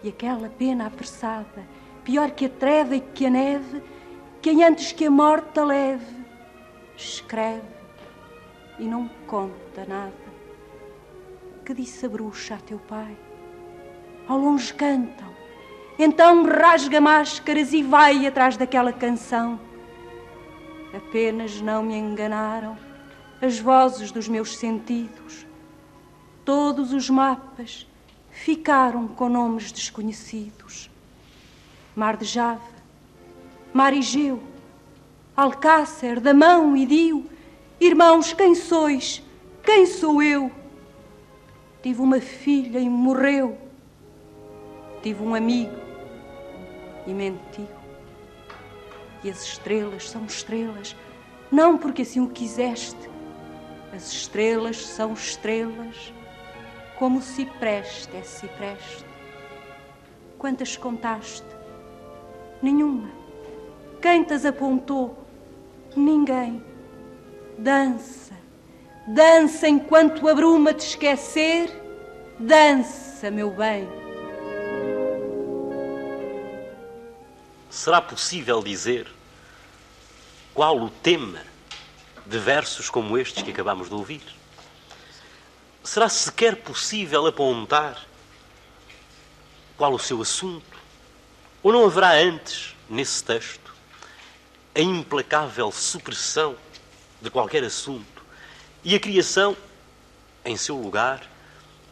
e 0.01 0.09
aquela 0.09 0.49
pena 0.49 0.87
apressada, 0.87 1.67
pior 2.05 2.31
que 2.31 2.45
a 2.45 2.49
treva 2.49 2.95
e 2.95 3.01
que 3.01 3.27
a 3.27 3.31
neve, 3.31 3.83
quem 4.41 4.63
antes 4.63 4.93
que 4.93 5.07
a 5.07 5.11
morte 5.11 5.59
a 5.59 5.65
leve, 5.65 6.25
escreve 6.97 7.67
e 8.79 8.85
não 8.85 9.09
conta 9.27 9.85
nada. 9.89 10.13
Que 11.65 11.75
disse 11.75 12.07
a 12.07 12.09
bruxa 12.09 12.55
a 12.55 12.59
teu 12.59 12.79
pai? 12.79 13.17
Ao 14.29 14.39
longe 14.39 14.75
cantam, 14.75 15.29
então 15.99 16.45
rasga 16.45 17.01
máscaras 17.01 17.73
e 17.73 17.83
vai 17.83 18.27
atrás 18.27 18.57
daquela 18.57 18.93
canção. 18.93 19.59
Apenas 20.95 21.61
não 21.61 21.83
me 21.83 21.97
enganaram 21.97 22.77
as 23.41 23.59
vozes 23.59 24.13
dos 24.13 24.29
meus 24.29 24.57
sentidos 24.57 25.49
Todos 26.49 26.95
os 26.95 27.11
mapas 27.11 27.87
ficaram 28.31 29.07
com 29.07 29.29
nomes 29.29 29.71
desconhecidos. 29.71 30.91
Mar 31.95 32.17
de 32.17 32.25
Java, 32.25 32.63
Mar 33.71 33.93
Egeu, 33.93 34.43
Alcácer, 35.37 36.19
Damão 36.19 36.75
e 36.75 36.87
Dio. 36.87 37.27
Irmãos, 37.79 38.33
quem 38.33 38.55
sois? 38.55 39.23
Quem 39.63 39.85
sou 39.85 40.23
eu? 40.23 40.51
Tive 41.83 42.01
uma 42.01 42.19
filha 42.19 42.79
e 42.79 42.89
morreu. 42.89 43.59
Tive 45.02 45.23
um 45.23 45.35
amigo 45.35 45.76
e 47.07 47.12
mentiu. 47.12 47.69
E 49.23 49.31
as 49.31 49.43
estrelas 49.43 50.09
são 50.09 50.25
estrelas, 50.25 50.95
não 51.50 51.76
porque 51.76 52.02
assim 52.02 52.21
o 52.21 52.28
quiseste. 52.28 53.09
As 53.93 54.12
estrelas 54.12 54.87
são 54.87 55.12
estrelas 55.12 56.12
como 56.99 57.23
cipreste 57.23 58.17
é 58.17 58.23
cipreste. 58.23 59.07
Quantas 60.37 60.76
contaste? 60.76 61.47
Nenhuma. 62.61 63.09
Quem 64.02 64.25
te 64.25 64.35
as 64.35 64.45
apontou? 64.45 65.17
Ninguém. 65.97 66.62
Dança, 67.57 68.35
dança 69.07 69.68
enquanto 69.68 70.29
a 70.29 70.35
bruma 70.35 70.75
te 70.75 70.87
esquecer. 70.87 71.70
Dança, 72.38 73.31
meu 73.31 73.51
bem. 73.51 73.98
Será 77.79 78.03
possível 78.03 78.61
dizer 78.61 79.07
qual 80.53 80.77
o 80.81 80.91
tema 80.91 81.41
de 82.27 82.37
versos 82.37 82.91
como 82.91 83.17
estes 83.17 83.41
que 83.41 83.53
acabamos 83.53 83.87
de 83.87 83.95
ouvir? 83.95 84.21
será 85.85 86.09
sequer 86.09 86.57
possível 86.57 87.25
apontar 87.29 88.05
qual 89.77 89.95
o 89.95 89.99
seu 89.99 90.21
assunto? 90.21 90.77
Ou 91.62 91.73
não 91.73 91.87
haverá 91.87 92.14
antes, 92.14 92.75
nesse 92.91 93.23
texto, 93.23 93.73
a 94.75 94.81
implacável 94.81 95.71
supressão 95.71 96.57
de 97.23 97.31
qualquer 97.31 97.62
assunto 97.62 98.25
e 98.83 98.97
a 98.97 98.99
criação, 98.99 99.57
em 100.45 100.57
seu 100.57 100.77
lugar, 100.77 101.25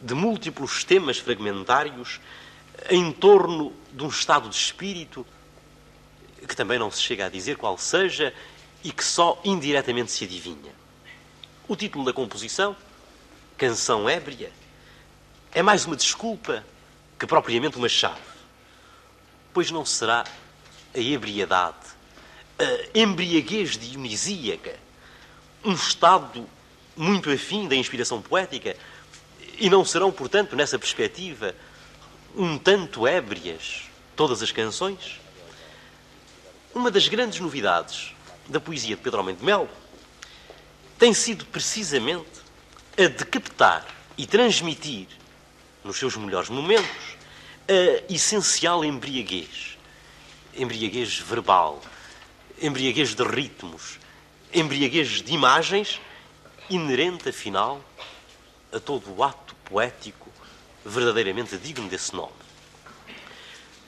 de 0.02 0.14
múltiplos 0.14 0.82
temas 0.82 1.18
fragmentários 1.18 2.20
em 2.90 3.12
torno 3.12 3.72
de 3.92 4.02
um 4.02 4.08
estado 4.08 4.48
de 4.48 4.56
espírito 4.56 5.24
que 6.46 6.56
também 6.56 6.78
não 6.78 6.90
se 6.90 7.00
chega 7.00 7.26
a 7.26 7.28
dizer 7.28 7.56
qual 7.56 7.76
seja 7.76 8.32
e 8.84 8.92
que 8.92 9.04
só 9.04 9.40
indiretamente 9.44 10.12
se 10.12 10.24
adivinha. 10.24 10.72
O 11.66 11.74
título 11.74 12.04
da 12.04 12.12
composição, 12.12 12.76
Canção 13.56 14.08
Ébria, 14.08 14.52
é 15.52 15.62
mais 15.62 15.84
uma 15.84 15.96
desculpa 15.96 16.64
que 17.18 17.26
propriamente 17.26 17.76
uma 17.76 17.88
chave. 17.88 18.20
Pois 19.52 19.70
não 19.70 19.84
será 19.84 20.24
a 20.94 20.98
ebriedade, 20.98 21.76
a 22.58 22.98
embriaguez 22.98 23.76
dionisíaca, 23.76 24.76
um 25.64 25.72
estado 25.72 26.48
muito 26.96 27.30
afim 27.30 27.66
da 27.66 27.74
inspiração 27.74 28.22
poética, 28.22 28.76
e 29.58 29.68
não 29.70 29.84
serão, 29.84 30.12
portanto, 30.12 30.54
nessa 30.54 30.78
perspectiva, 30.78 31.54
um 32.34 32.58
tanto 32.58 33.06
ébrias 33.06 33.84
todas 34.14 34.42
as 34.42 34.52
canções? 34.52 35.20
Uma 36.76 36.90
das 36.90 37.08
grandes 37.08 37.40
novidades 37.40 38.14
da 38.46 38.60
poesia 38.60 38.94
de 38.94 39.00
Pedro 39.00 39.20
Almeida 39.20 39.40
de 39.40 39.46
Melo 39.46 39.66
tem 40.98 41.14
sido 41.14 41.46
precisamente 41.46 42.28
a 42.98 43.08
de 43.08 43.24
captar 43.24 43.86
e 44.18 44.26
transmitir, 44.26 45.08
nos 45.82 45.96
seus 45.96 46.18
melhores 46.18 46.50
momentos, 46.50 47.16
a 47.66 48.12
essencial 48.12 48.84
embriaguez. 48.84 49.78
Embriaguez 50.54 51.18
verbal, 51.18 51.80
embriaguez 52.60 53.14
de 53.14 53.24
ritmos, 53.24 53.98
embriaguez 54.52 55.22
de 55.22 55.32
imagens, 55.32 55.98
inerente, 56.68 57.30
afinal, 57.30 57.82
a 58.70 58.78
todo 58.78 59.16
o 59.16 59.24
ato 59.24 59.54
poético 59.64 60.30
verdadeiramente 60.84 61.56
digno 61.56 61.88
desse 61.88 62.14
nome. 62.14 62.34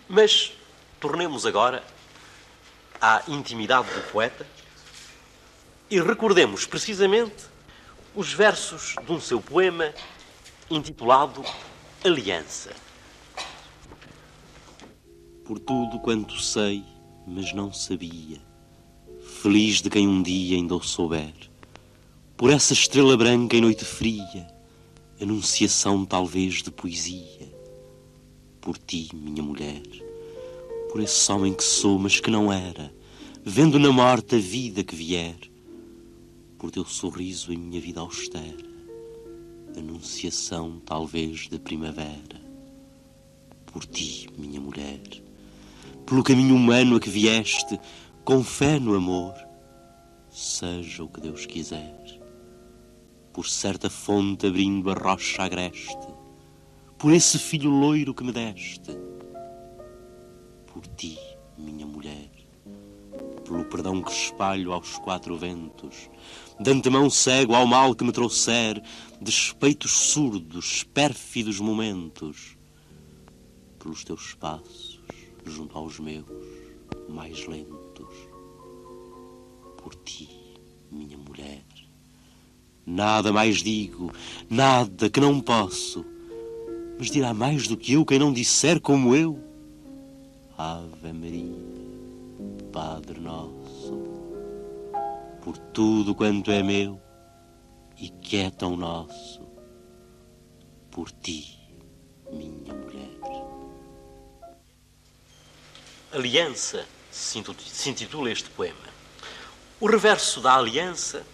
Mas 0.09 0.55
tornemos 0.98 1.44
agora 1.44 1.85
à 3.01 3.23
intimidade 3.29 3.89
do 3.93 4.01
poeta 4.13 4.47
e 5.91 6.01
recordemos 6.01 6.67
precisamente 6.67 7.47
os 8.15 8.33
versos 8.33 8.95
de 9.05 9.13
um 9.13 9.21
seu 9.21 9.41
poema 9.41 9.93
intitulado 10.71 11.43
Aliança. 12.05 12.71
Por 15.45 15.59
tudo 15.59 15.99
quanto 16.01 16.39
sei, 16.41 16.85
mas 17.27 17.53
não 17.53 17.73
sabia, 17.73 18.39
feliz 19.43 19.81
de 19.81 19.89
quem 19.89 20.07
um 20.07 20.23
dia 20.23 20.57
ainda 20.57 20.75
o 20.75 20.83
souber, 20.83 21.33
por 22.37 22.51
essa 22.51 22.73
estrela 22.73 23.17
branca 23.17 23.57
em 23.57 23.61
noite 23.61 23.85
fria, 23.85 24.47
anunciação 25.21 26.05
talvez 26.05 26.63
de 26.63 26.71
poesia, 26.71 27.53
por 28.61 28.77
ti, 28.77 29.09
minha 29.15 29.43
mulher, 29.43 29.83
por 30.99 31.05
esse 31.05 31.31
homem 31.31 31.55
que 31.55 31.63
sou, 31.63 31.97
mas 31.97 32.19
que 32.19 32.29
não 32.29 32.53
era, 32.53 32.93
vendo 33.45 33.79
na 33.79 33.93
morte 33.93 34.35
a 34.35 34.39
vida 34.41 34.83
que 34.83 34.97
vier, 34.97 35.39
por 36.59 36.73
teu 36.73 36.85
sorriso 36.85 37.53
em 37.53 37.57
minha 37.57 37.81
vida 37.81 38.01
austera, 38.01 38.67
anunciação 39.77 40.83
talvez 40.85 41.49
de 41.49 41.57
primavera, 41.57 42.43
por 43.67 43.85
ti, 43.85 44.29
minha 44.37 44.61
mulher, 44.61 45.01
pelo 46.05 46.25
caminho 46.25 46.57
humano 46.57 46.97
a 46.97 47.01
que 47.01 47.09
vieste, 47.09 47.79
com 48.25 48.43
fé 48.43 48.81
no 48.81 48.97
amor, 48.97 49.35
seja 50.29 51.05
o 51.05 51.09
que 51.09 51.21
Deus 51.21 51.47
quiser, 51.47 52.21
por 53.33 53.47
certa 53.47 53.89
fonte 53.89 54.49
abrindo 54.49 54.91
a 54.91 54.95
rocha 54.95 55.45
agreste, 55.45 56.09
por 56.99 57.13
esse 57.13 57.39
filho 57.39 57.71
loiro 57.71 58.13
que 58.13 58.25
me 58.25 58.33
deste, 58.33 58.99
por 60.79 60.87
ti, 60.95 61.19
minha 61.57 61.85
mulher, 61.85 62.31
pelo 63.45 63.64
perdão 63.64 64.01
que 64.01 64.12
espalho 64.12 64.73
aos 64.73 64.97
quatro 64.99 65.37
ventos, 65.37 66.09
de 66.61 66.71
antemão 66.71 67.11
cego 67.11 67.53
ao 67.53 67.67
mal 67.67 67.97
que 67.97 68.05
me 68.05 68.12
trouxer, 68.12 68.81
despeitos 69.21 69.91
surdos, 69.91 70.85
pérfidos 70.85 71.59
momentos, 71.59 72.57
pelos 73.81 74.05
teus 74.05 74.35
passos 74.35 75.01
junto 75.45 75.77
aos 75.77 75.99
meus 75.99 76.25
mais 77.09 77.45
lentos, 77.49 78.14
por 79.83 79.97
ti, 79.97 80.29
minha 80.93 81.19
mulher. 81.19 81.64
Nada 82.87 83.33
mais 83.33 83.64
digo, 83.64 84.12
nada 84.49 85.11
que 85.11 85.19
não 85.19 85.41
posso, 85.41 86.07
mas 86.97 87.11
dirá 87.11 87.35
mais 87.35 87.67
do 87.67 87.77
que 87.77 87.95
eu 87.95 88.07
quem 88.07 88.21
não 88.21 88.33
disser 88.33 88.81
como 88.81 89.17
eu 89.17 89.48
Ave 90.61 91.12
Maria, 91.12 91.55
Padre 92.73 93.21
Nosso, 93.21 93.97
por 95.40 95.57
tudo 95.57 96.16
quanto 96.16 96.51
é 96.51 96.64
meu 96.64 97.01
e 97.97 98.09
que 98.09 98.38
é 98.38 98.51
tão 98.51 98.77
nosso, 98.77 99.40
por 100.90 101.12
ti, 101.12 101.57
minha 102.33 102.75
mulher. 102.75 103.09
Aliança 106.11 106.85
se 107.09 107.38
intitula 107.38 108.29
este 108.29 108.51
poema. 108.51 108.75
O 109.79 109.87
reverso 109.87 110.40
da 110.40 110.57
aliança 110.57 111.25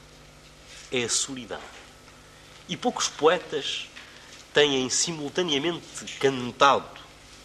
é 0.92 1.02
a 1.02 1.08
solidão. 1.08 1.62
E 2.68 2.76
poucos 2.76 3.08
poetas 3.08 3.88
têm 4.52 4.90
simultaneamente 4.90 6.04
cantado, 6.20 7.00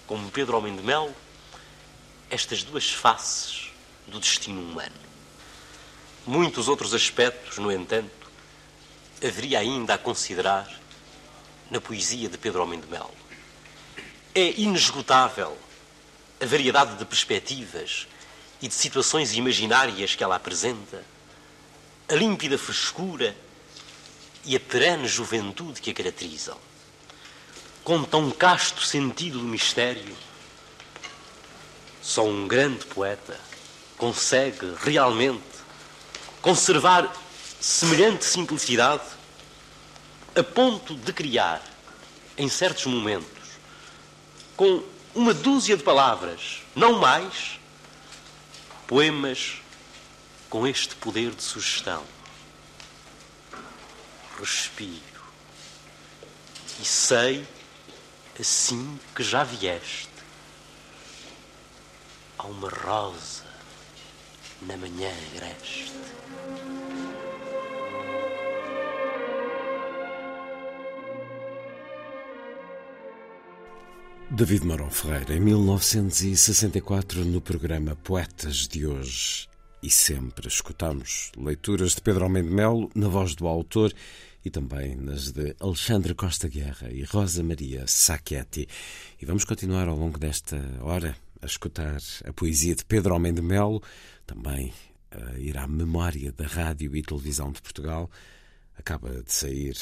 como 0.05 0.29
Pedro 0.29 0.57
Homem 0.57 0.75
de 0.75 0.83
Melo, 0.83 1.15
estas 2.29 2.63
duas 2.63 2.89
faces 2.89 3.71
do 4.07 4.19
destino 4.19 4.61
humano. 4.61 4.95
Muitos 6.25 6.67
outros 6.67 6.93
aspectos, 6.93 7.57
no 7.57 7.71
entanto, 7.71 8.29
haveria 9.23 9.59
ainda 9.59 9.95
a 9.95 9.97
considerar 9.97 10.69
na 11.69 11.81
poesia 11.81 12.29
de 12.29 12.37
Pedro 12.37 12.63
Homem 12.63 12.79
de 12.79 12.87
Melo. 12.87 13.13
É 14.33 14.59
inesgotável 14.59 15.57
a 16.41 16.45
variedade 16.45 16.95
de 16.95 17.05
perspectivas 17.05 18.07
e 18.61 18.67
de 18.67 18.73
situações 18.73 19.33
imaginárias 19.33 20.15
que 20.15 20.23
ela 20.23 20.35
apresenta, 20.35 21.03
a 22.07 22.15
límpida 22.15 22.57
frescura 22.57 23.35
e 24.45 24.55
a 24.55 24.59
perene 24.59 25.07
juventude 25.07 25.81
que 25.81 25.91
a 25.91 25.93
caracterizam. 25.93 26.57
Com 27.83 28.03
tão 28.03 28.31
casto 28.31 28.83
sentido 28.83 29.39
do 29.39 29.45
mistério, 29.45 30.15
só 32.09 32.25
um 32.25 32.47
grande 32.47 32.87
poeta 32.87 33.39
consegue 33.95 34.73
realmente 34.81 35.43
conservar 36.41 37.15
semelhante 37.61 38.25
simplicidade 38.25 39.03
a 40.35 40.43
ponto 40.43 40.95
de 40.95 41.13
criar, 41.13 41.61
em 42.35 42.49
certos 42.49 42.87
momentos, 42.87 43.27
com 44.57 44.83
uma 45.13 45.35
dúzia 45.35 45.77
de 45.77 45.83
palavras, 45.83 46.63
não 46.75 46.97
mais, 46.97 47.59
poemas 48.87 49.61
com 50.49 50.65
este 50.65 50.95
poder 50.95 51.35
de 51.35 51.43
sugestão. 51.43 52.03
Respiro 54.39 55.21
e 56.81 56.85
sei 56.85 57.45
assim 58.39 58.99
que 59.13 59.21
já 59.21 59.43
vieste 59.43 60.08
Há 62.41 62.47
uma 62.47 62.69
rosa 62.69 63.43
na 64.61 64.77
manhã 64.77 65.11
agreste. 65.35 65.91
David 74.31 74.65
Marão 74.65 74.89
Ferreira, 74.89 75.35
em 75.35 75.41
1964, 75.41 77.25
no 77.25 77.41
programa 77.41 77.97
Poetas 77.97 78.69
de 78.69 78.87
Hoje. 78.87 79.49
E 79.83 79.89
sempre 79.89 80.47
escutamos 80.47 81.33
leituras 81.35 81.95
de 81.95 82.01
Pedro 82.01 82.23
Almeida 82.23 82.49
Melo 82.49 82.89
na 82.95 83.09
voz 83.09 83.35
do 83.35 83.47
autor 83.47 83.93
e 84.45 84.49
também 84.49 84.95
nas 84.95 85.33
de 85.33 85.57
Alexandre 85.59 86.15
Costa 86.15 86.47
Guerra 86.47 86.89
e 86.89 87.03
Rosa 87.03 87.43
Maria 87.43 87.83
Sacchetti. 87.85 88.65
E 89.21 89.25
vamos 89.25 89.43
continuar 89.43 89.89
ao 89.89 89.97
longo 89.97 90.17
desta 90.17 90.57
hora 90.79 91.17
a 91.41 91.45
escutar 91.45 91.99
a 92.25 92.33
poesia 92.33 92.75
de 92.75 92.83
Pedro 92.85 93.15
Homem 93.15 93.33
de 93.33 93.41
Melo, 93.41 93.81
também 94.25 94.73
a 95.11 95.37
ir 95.39 95.57
à 95.57 95.67
memória 95.67 96.31
da 96.31 96.45
Rádio 96.45 96.95
e 96.95 97.01
Televisão 97.01 97.51
de 97.51 97.61
Portugal. 97.61 98.09
Acaba 98.77 99.23
de 99.23 99.33
sair 99.33 99.75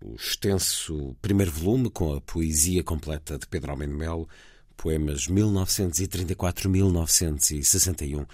o 0.00 0.14
extenso 0.14 1.16
primeiro 1.20 1.50
volume 1.50 1.90
com 1.90 2.14
a 2.14 2.20
poesia 2.20 2.84
completa 2.84 3.36
de 3.38 3.46
Pedro 3.46 3.72
Homem 3.72 3.88
de 3.88 3.94
Melo, 3.94 4.28
poemas 4.76 5.26
1934-1961, 5.28 8.26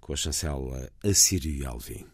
com 0.00 0.12
a 0.12 0.16
chancela 0.16 0.90
Assírio 1.02 1.68
Alvim. 1.68 2.06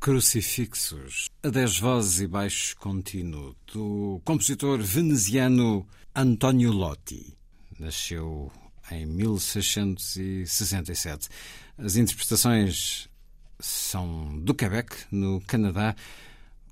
Crucifixos, 0.00 1.28
a 1.42 1.50
dez 1.50 1.78
vozes 1.78 2.20
e 2.20 2.26
baixo 2.26 2.74
contínuo, 2.78 3.54
do 3.70 4.18
compositor 4.24 4.78
veneziano 4.78 5.86
Antonio 6.16 6.72
Lotti. 6.72 7.36
Nasceu 7.78 8.50
em 8.90 9.04
1667. 9.04 11.28
As 11.76 11.96
interpretações 11.96 13.10
são 13.58 14.38
do 14.38 14.54
Quebec, 14.54 14.96
no 15.12 15.38
Canadá, 15.42 15.94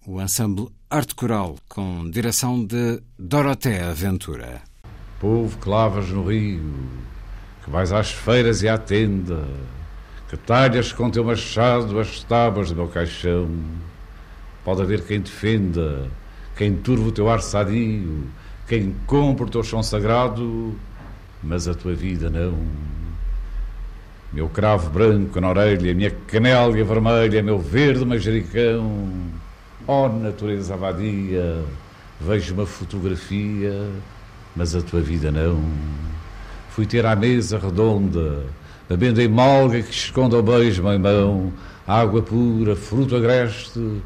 o 0.07 0.23
ensemble 0.23 0.71
Arte 0.89 1.15
Coral, 1.15 1.59
com 1.69 2.11
direção 2.11 2.65
de 2.65 3.03
Dorothea 3.19 3.93
Ventura. 3.93 4.63
Povo 5.21 5.59
que 5.59 5.69
lavas 5.69 6.09
no 6.09 6.27
rio, 6.27 6.89
que 7.63 7.69
vais 7.69 7.93
às 7.93 8.11
feiras 8.11 8.63
e 8.63 8.71
à 8.71 8.79
tenda 8.79 9.47
que 10.29 10.37
talhas 10.37 10.93
com 10.93 11.11
teu 11.11 11.25
machado 11.25 11.99
as 11.99 12.23
tábuas 12.23 12.71
do 12.71 12.77
meu 12.77 12.89
caixão. 12.89 13.49
Pode 14.65 14.83
haver 14.83 15.03
quem 15.03 15.21
defenda, 15.21 16.09
quem 16.55 16.75
turva 16.77 17.09
o 17.09 17.13
teu 17.13 17.31
ar 17.31 17.41
sadio, 17.41 18.25
quem 18.67 18.95
compre 19.07 19.47
o 19.47 19.49
teu 19.49 19.63
chão 19.63 19.83
sagrado, 19.83 20.77
mas 21.43 21.67
a 21.67 21.75
tua 21.75 21.95
vida 21.95 22.29
não. 22.29 22.59
Meu 24.31 24.47
cravo 24.51 24.91
branco 24.91 25.41
na 25.41 25.49
orelha, 25.49 25.95
minha 25.95 26.11
canélia 26.11 26.85
vermelha, 26.85 27.43
meu 27.43 27.59
verde 27.59 28.05
manjericão. 28.05 29.03
Oh, 29.87 30.07
natureza 30.09 30.77
vadia, 30.77 31.65
vejo 32.21 32.53
uma 32.53 32.67
fotografia, 32.67 33.89
mas 34.55 34.75
a 34.75 34.83
tua 34.83 35.01
vida 35.01 35.33
não. 35.33 35.63
Fui 36.69 36.85
ter 36.85 37.07
à 37.07 37.17
mesa 37.17 37.59
redonda, 37.59 38.45
bebendo 38.89 39.21
em 39.21 39.29
malga 39.29 39.83
que 39.83 39.91
esconda 39.91 40.39
o 40.39 40.43
beijo 40.43 40.89
em 40.91 40.99
mão, 40.99 41.53
água 41.87 42.23
pura, 42.23 42.75
fruto 42.75 43.15
agreste, 43.15 44.01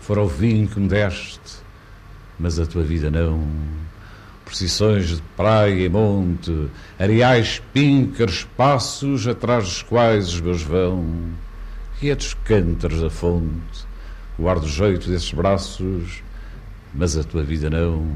fora 0.00 0.22
o 0.22 0.26
vinho 0.26 0.66
que 0.66 0.80
me 0.80 0.88
deste, 0.88 1.62
mas 2.38 2.58
a 2.58 2.66
tua 2.66 2.82
vida 2.82 3.10
não. 3.10 3.46
Procissões 4.44 5.08
de 5.08 5.22
praia 5.36 5.86
e 5.86 5.88
monte, 5.88 6.68
areais 6.98 7.62
píncaros, 7.72 8.46
passos 8.56 9.26
atrás 9.26 9.64
dos 9.64 9.82
quais 9.82 10.28
os 10.28 10.40
meus 10.40 10.62
vão, 10.62 11.06
e 12.00 12.10
é 12.10 12.16
cântaros 12.44 13.00
da 13.00 13.10
fonte, 13.10 13.86
o 14.38 14.48
ar 14.48 14.58
do 14.58 14.68
jeito 14.68 15.08
desses 15.08 15.32
braços, 15.32 16.22
mas 16.92 17.16
a 17.16 17.24
tua 17.24 17.42
vida 17.42 17.70
não 17.70 18.06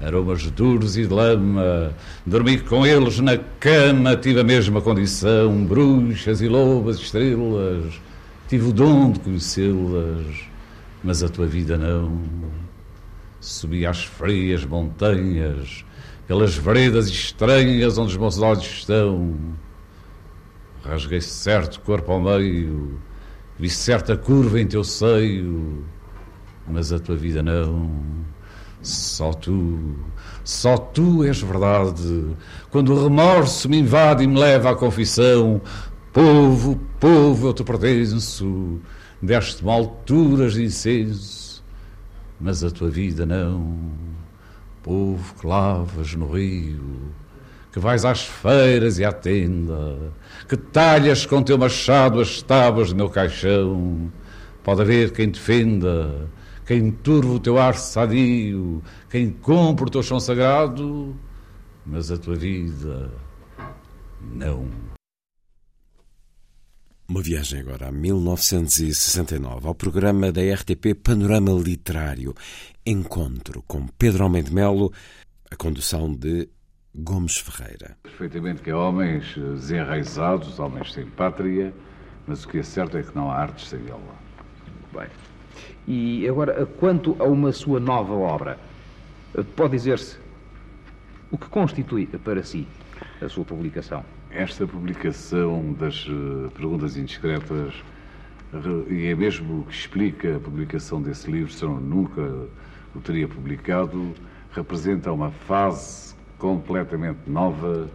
aromas 0.00 0.50
duros 0.50 0.96
e 0.96 1.06
de 1.06 1.12
lama. 1.12 1.94
Dormi 2.24 2.58
com 2.58 2.86
eles 2.86 3.18
na 3.20 3.36
cama, 3.36 4.16
tive 4.16 4.40
a 4.40 4.44
mesma 4.44 4.80
condição. 4.80 5.64
Bruxas 5.64 6.40
e 6.40 6.48
lobas, 6.48 6.98
estrelas, 6.98 8.00
tive 8.48 8.68
o 8.68 8.72
dom 8.72 9.12
de 9.12 9.20
conhecê-las, 9.20 10.44
mas 11.02 11.22
a 11.22 11.28
tua 11.28 11.46
vida 11.46 11.76
não. 11.76 12.20
Subi 13.40 13.86
às 13.86 14.04
frias 14.04 14.64
montanhas, 14.64 15.84
pelas 16.26 16.56
veredas 16.56 17.08
estranhas 17.08 17.96
onde 17.96 18.12
os 18.12 18.16
meus 18.16 18.38
olhos 18.38 18.64
estão. 18.64 19.34
Rasguei 20.84 21.20
certo 21.20 21.80
corpo 21.80 22.12
ao 22.12 22.20
meio, 22.20 23.00
vi 23.58 23.68
certa 23.68 24.16
curva 24.16 24.60
em 24.60 24.66
teu 24.66 24.84
seio, 24.84 25.84
mas 26.68 26.92
a 26.92 26.98
tua 26.98 27.16
vida 27.16 27.42
não. 27.42 27.90
Só 28.86 29.32
tu, 29.32 29.96
só 30.44 30.78
tu 30.78 31.24
és 31.24 31.42
verdade. 31.42 32.36
Quando 32.70 32.94
o 32.94 33.02
remorso 33.02 33.68
me 33.68 33.78
invade 33.78 34.22
e 34.22 34.28
me 34.28 34.38
leva 34.38 34.70
à 34.70 34.76
confissão, 34.76 35.60
povo, 36.12 36.80
povo, 37.00 37.48
eu 37.48 37.52
te 37.52 37.64
pertenço. 37.64 38.80
Deste-me 39.20 39.70
alturas 39.72 40.52
de 40.52 40.64
incenso, 40.64 41.64
mas 42.40 42.62
a 42.62 42.70
tua 42.70 42.88
vida 42.88 43.26
não. 43.26 43.76
Povo 44.84 45.34
que 45.34 45.44
lavas 45.44 46.14
no 46.14 46.30
rio, 46.30 47.12
que 47.72 47.80
vais 47.80 48.04
às 48.04 48.24
feiras 48.24 49.00
e 49.00 49.04
à 49.04 49.10
tenda, 49.10 50.12
que 50.48 50.56
talhas 50.56 51.26
com 51.26 51.42
teu 51.42 51.58
machado 51.58 52.20
as 52.20 52.40
tábuas 52.40 52.90
do 52.90 52.96
meu 52.96 53.10
caixão. 53.10 54.12
Pode 54.62 54.82
haver 54.82 55.10
quem 55.10 55.28
defenda, 55.28 56.28
quem 56.66 56.90
turva 56.90 57.32
o 57.32 57.40
teu 57.40 57.58
ar 57.58 57.76
sadio, 57.76 58.82
quem 59.08 59.30
compre 59.30 59.84
o 59.84 59.90
teu 59.90 60.02
chão 60.02 60.18
sagrado, 60.18 61.16
mas 61.86 62.10
a 62.10 62.18
tua 62.18 62.34
vida 62.34 63.12
não. 64.20 64.68
Uma 67.08 67.22
viagem 67.22 67.60
agora 67.60 67.86
a 67.86 67.92
1969 67.92 69.68
ao 69.68 69.74
programa 69.76 70.32
da 70.32 70.40
RTP 70.42 70.92
Panorama 71.00 71.52
Literário. 71.52 72.34
Encontro 72.84 73.62
com 73.68 73.86
Pedro 73.86 74.24
Almeida 74.24 74.50
Melo, 74.50 74.92
a 75.48 75.54
condução 75.54 76.12
de 76.12 76.48
Gomes 76.92 77.38
Ferreira. 77.38 77.96
Perfeitamente 78.02 78.60
que 78.62 78.72
há 78.72 78.76
homens 78.76 79.36
desenraizados, 79.36 80.58
homens 80.58 80.92
sem 80.92 81.06
pátria, 81.06 81.72
mas 82.26 82.42
o 82.42 82.48
que 82.48 82.58
é 82.58 82.62
certo 82.64 82.96
é 82.96 83.04
que 83.04 83.14
não 83.14 83.30
há 83.30 83.36
artes 83.36 83.68
sem 83.68 83.86
ela. 83.86 84.16
Bem. 84.92 85.35
E 85.86 86.28
agora, 86.28 86.66
quanto 86.78 87.16
a 87.18 87.24
uma 87.24 87.52
sua 87.52 87.78
nova 87.80 88.14
obra, 88.14 88.58
pode 89.54 89.72
dizer-se 89.72 90.18
o 91.30 91.38
que 91.38 91.48
constitui 91.48 92.06
para 92.06 92.42
si 92.42 92.66
a 93.20 93.28
sua 93.28 93.44
publicação? 93.44 94.04
Esta 94.30 94.66
publicação 94.66 95.72
das 95.78 96.06
eh, 96.08 96.48
perguntas 96.54 96.96
indiscretas 96.96 97.74
e 98.88 99.06
é 99.06 99.14
mesmo 99.14 99.60
o 99.60 99.64
que 99.64 99.74
explica 99.74 100.36
a 100.36 100.40
publicação 100.40 101.02
desse 101.02 101.30
livro, 101.30 101.52
se 101.52 101.62
eu 101.64 101.80
nunca 101.80 102.22
o 102.94 103.00
teria 103.00 103.28
publicado, 103.28 104.14
representa 104.52 105.12
uma 105.12 105.30
fase 105.30 106.14
completamente 106.38 107.18
nova 107.26 107.90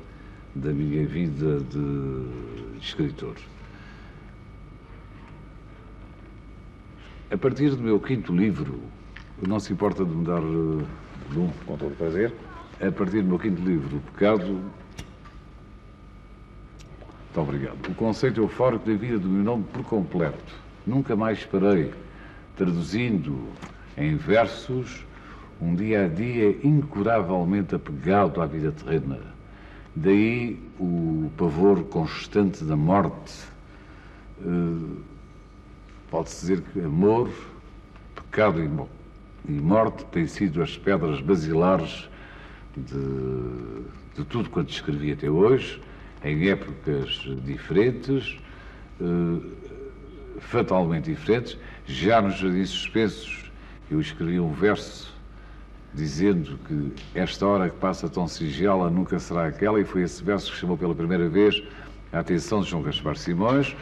da 0.53 0.71
minha 0.71 1.05
vida 1.07 1.59
de 1.61 2.77
escritor. 2.79 3.35
A 7.31 7.37
partir 7.37 7.69
do 7.69 7.81
meu 7.81 7.97
quinto 7.97 8.35
livro, 8.35 8.81
não 9.47 9.57
se 9.57 9.71
importa 9.71 10.03
de 10.03 10.11
mudar 10.11 10.41
eh, 10.41 10.85
de 11.31 11.39
um. 11.39 11.49
Com 11.65 11.77
todo 11.77 11.95
prazer. 11.95 12.33
A 12.81 12.91
partir 12.91 13.21
do 13.21 13.29
meu 13.29 13.39
quinto 13.39 13.61
livro, 13.61 13.97
O 13.97 14.01
Pecado. 14.11 14.59
Muito 17.23 17.37
obrigado. 17.37 17.77
O 17.87 17.95
conceito 17.95 18.41
eufórico 18.41 18.85
da 18.85 18.93
vida 18.97 19.17
do 19.17 19.29
meu 19.29 19.45
nome 19.45 19.63
por 19.71 19.81
completo. 19.83 20.53
Nunca 20.85 21.15
mais 21.15 21.45
parei, 21.45 21.93
traduzindo 22.57 23.47
em 23.97 24.17
versos 24.17 25.05
um 25.61 25.73
dia 25.73 26.05
a 26.05 26.07
dia 26.09 26.57
incuravelmente 26.63 27.75
apegado 27.75 28.41
à 28.41 28.45
vida 28.45 28.73
terrena. 28.73 29.19
Daí 29.95 30.59
o 30.77 31.31
pavor 31.37 31.83
constante 31.83 32.65
da 32.65 32.75
morte. 32.75 33.33
Uh, 34.41 35.10
Pode-se 36.11 36.41
dizer 36.41 36.61
que 36.61 36.81
amor, 36.81 37.29
pecado 38.13 38.61
e 39.47 39.51
morte 39.51 40.03
têm 40.07 40.27
sido 40.27 40.61
as 40.61 40.77
pedras 40.77 41.21
basilares 41.21 42.09
de, 42.75 44.17
de 44.17 44.25
tudo 44.25 44.49
quanto 44.49 44.69
escrevi 44.69 45.13
até 45.13 45.29
hoje, 45.29 45.81
em 46.21 46.49
épocas 46.49 47.25
diferentes, 47.45 48.37
uh, 48.99 49.41
fatalmente 50.41 51.09
diferentes. 51.09 51.57
Já 51.85 52.21
nos 52.21 52.37
Jardins 52.37 52.69
Suspensos, 52.69 53.49
eu 53.89 54.01
escrevi 54.01 54.37
um 54.37 54.51
verso 54.51 55.15
dizendo 55.93 56.59
que 56.67 56.93
esta 57.15 57.47
hora 57.47 57.69
que 57.69 57.77
passa 57.77 58.09
tão 58.09 58.27
sigela 58.27 58.89
nunca 58.89 59.17
será 59.17 59.47
aquela, 59.47 59.79
e 59.79 59.85
foi 59.85 60.01
esse 60.01 60.21
verso 60.21 60.51
que 60.51 60.57
chamou 60.57 60.77
pela 60.77 60.93
primeira 60.93 61.29
vez 61.29 61.63
a 62.11 62.19
atenção 62.19 62.59
de 62.59 62.69
João 62.69 62.83
Gaspar 62.83 63.15
Simões, 63.15 63.77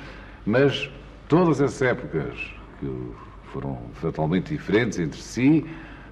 mas 0.45 0.91
Todas 1.29 1.61
as 1.61 1.79
épocas, 1.83 2.33
que 2.79 3.11
foram 3.53 3.77
fatalmente 3.93 4.49
diferentes 4.49 4.97
entre 4.97 5.21
si, 5.21 5.63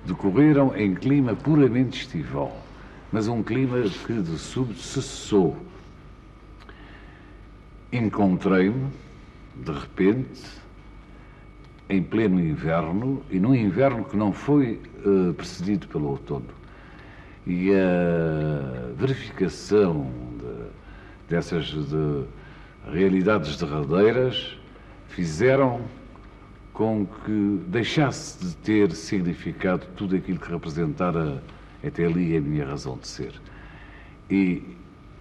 decorreram 0.05 0.77
em 0.77 0.93
clima 0.93 1.35
puramente 1.35 2.01
estival, 2.01 2.55
mas 3.11 3.27
um 3.27 3.41
clima 3.41 3.81
que 4.05 4.13
de 4.13 4.37
súbito 4.37 4.79
cessou. 4.79 5.57
Encontrei-me, 7.91 8.91
de 9.55 9.71
repente, 9.71 10.43
em 11.89 12.03
pleno 12.03 12.39
inverno, 12.39 13.23
e 13.31 13.39
num 13.39 13.55
inverno 13.55 14.05
que 14.05 14.15
não 14.15 14.31
foi 14.31 14.79
uh, 15.03 15.33
precedido 15.33 15.87
pelo 15.87 16.09
outono. 16.09 16.45
E 17.47 17.71
a 17.73 18.93
verificação 18.95 20.11
de, 20.37 21.27
dessas 21.27 21.65
de 21.65 22.23
realidades 22.91 23.57
derradeiras 23.57 24.55
fizeram 25.09 25.81
com 26.73 27.05
que 27.05 27.61
deixasse 27.67 28.45
de 28.45 28.55
ter 28.57 28.91
significado 28.91 29.85
tudo 29.95 30.15
aquilo 30.15 30.39
que 30.39 30.51
representara 30.51 31.41
até 31.85 32.05
ali 32.05 32.37
a 32.37 32.41
minha 32.41 32.65
razão 32.65 32.97
de 32.97 33.07
ser. 33.07 33.33
E 34.29 34.61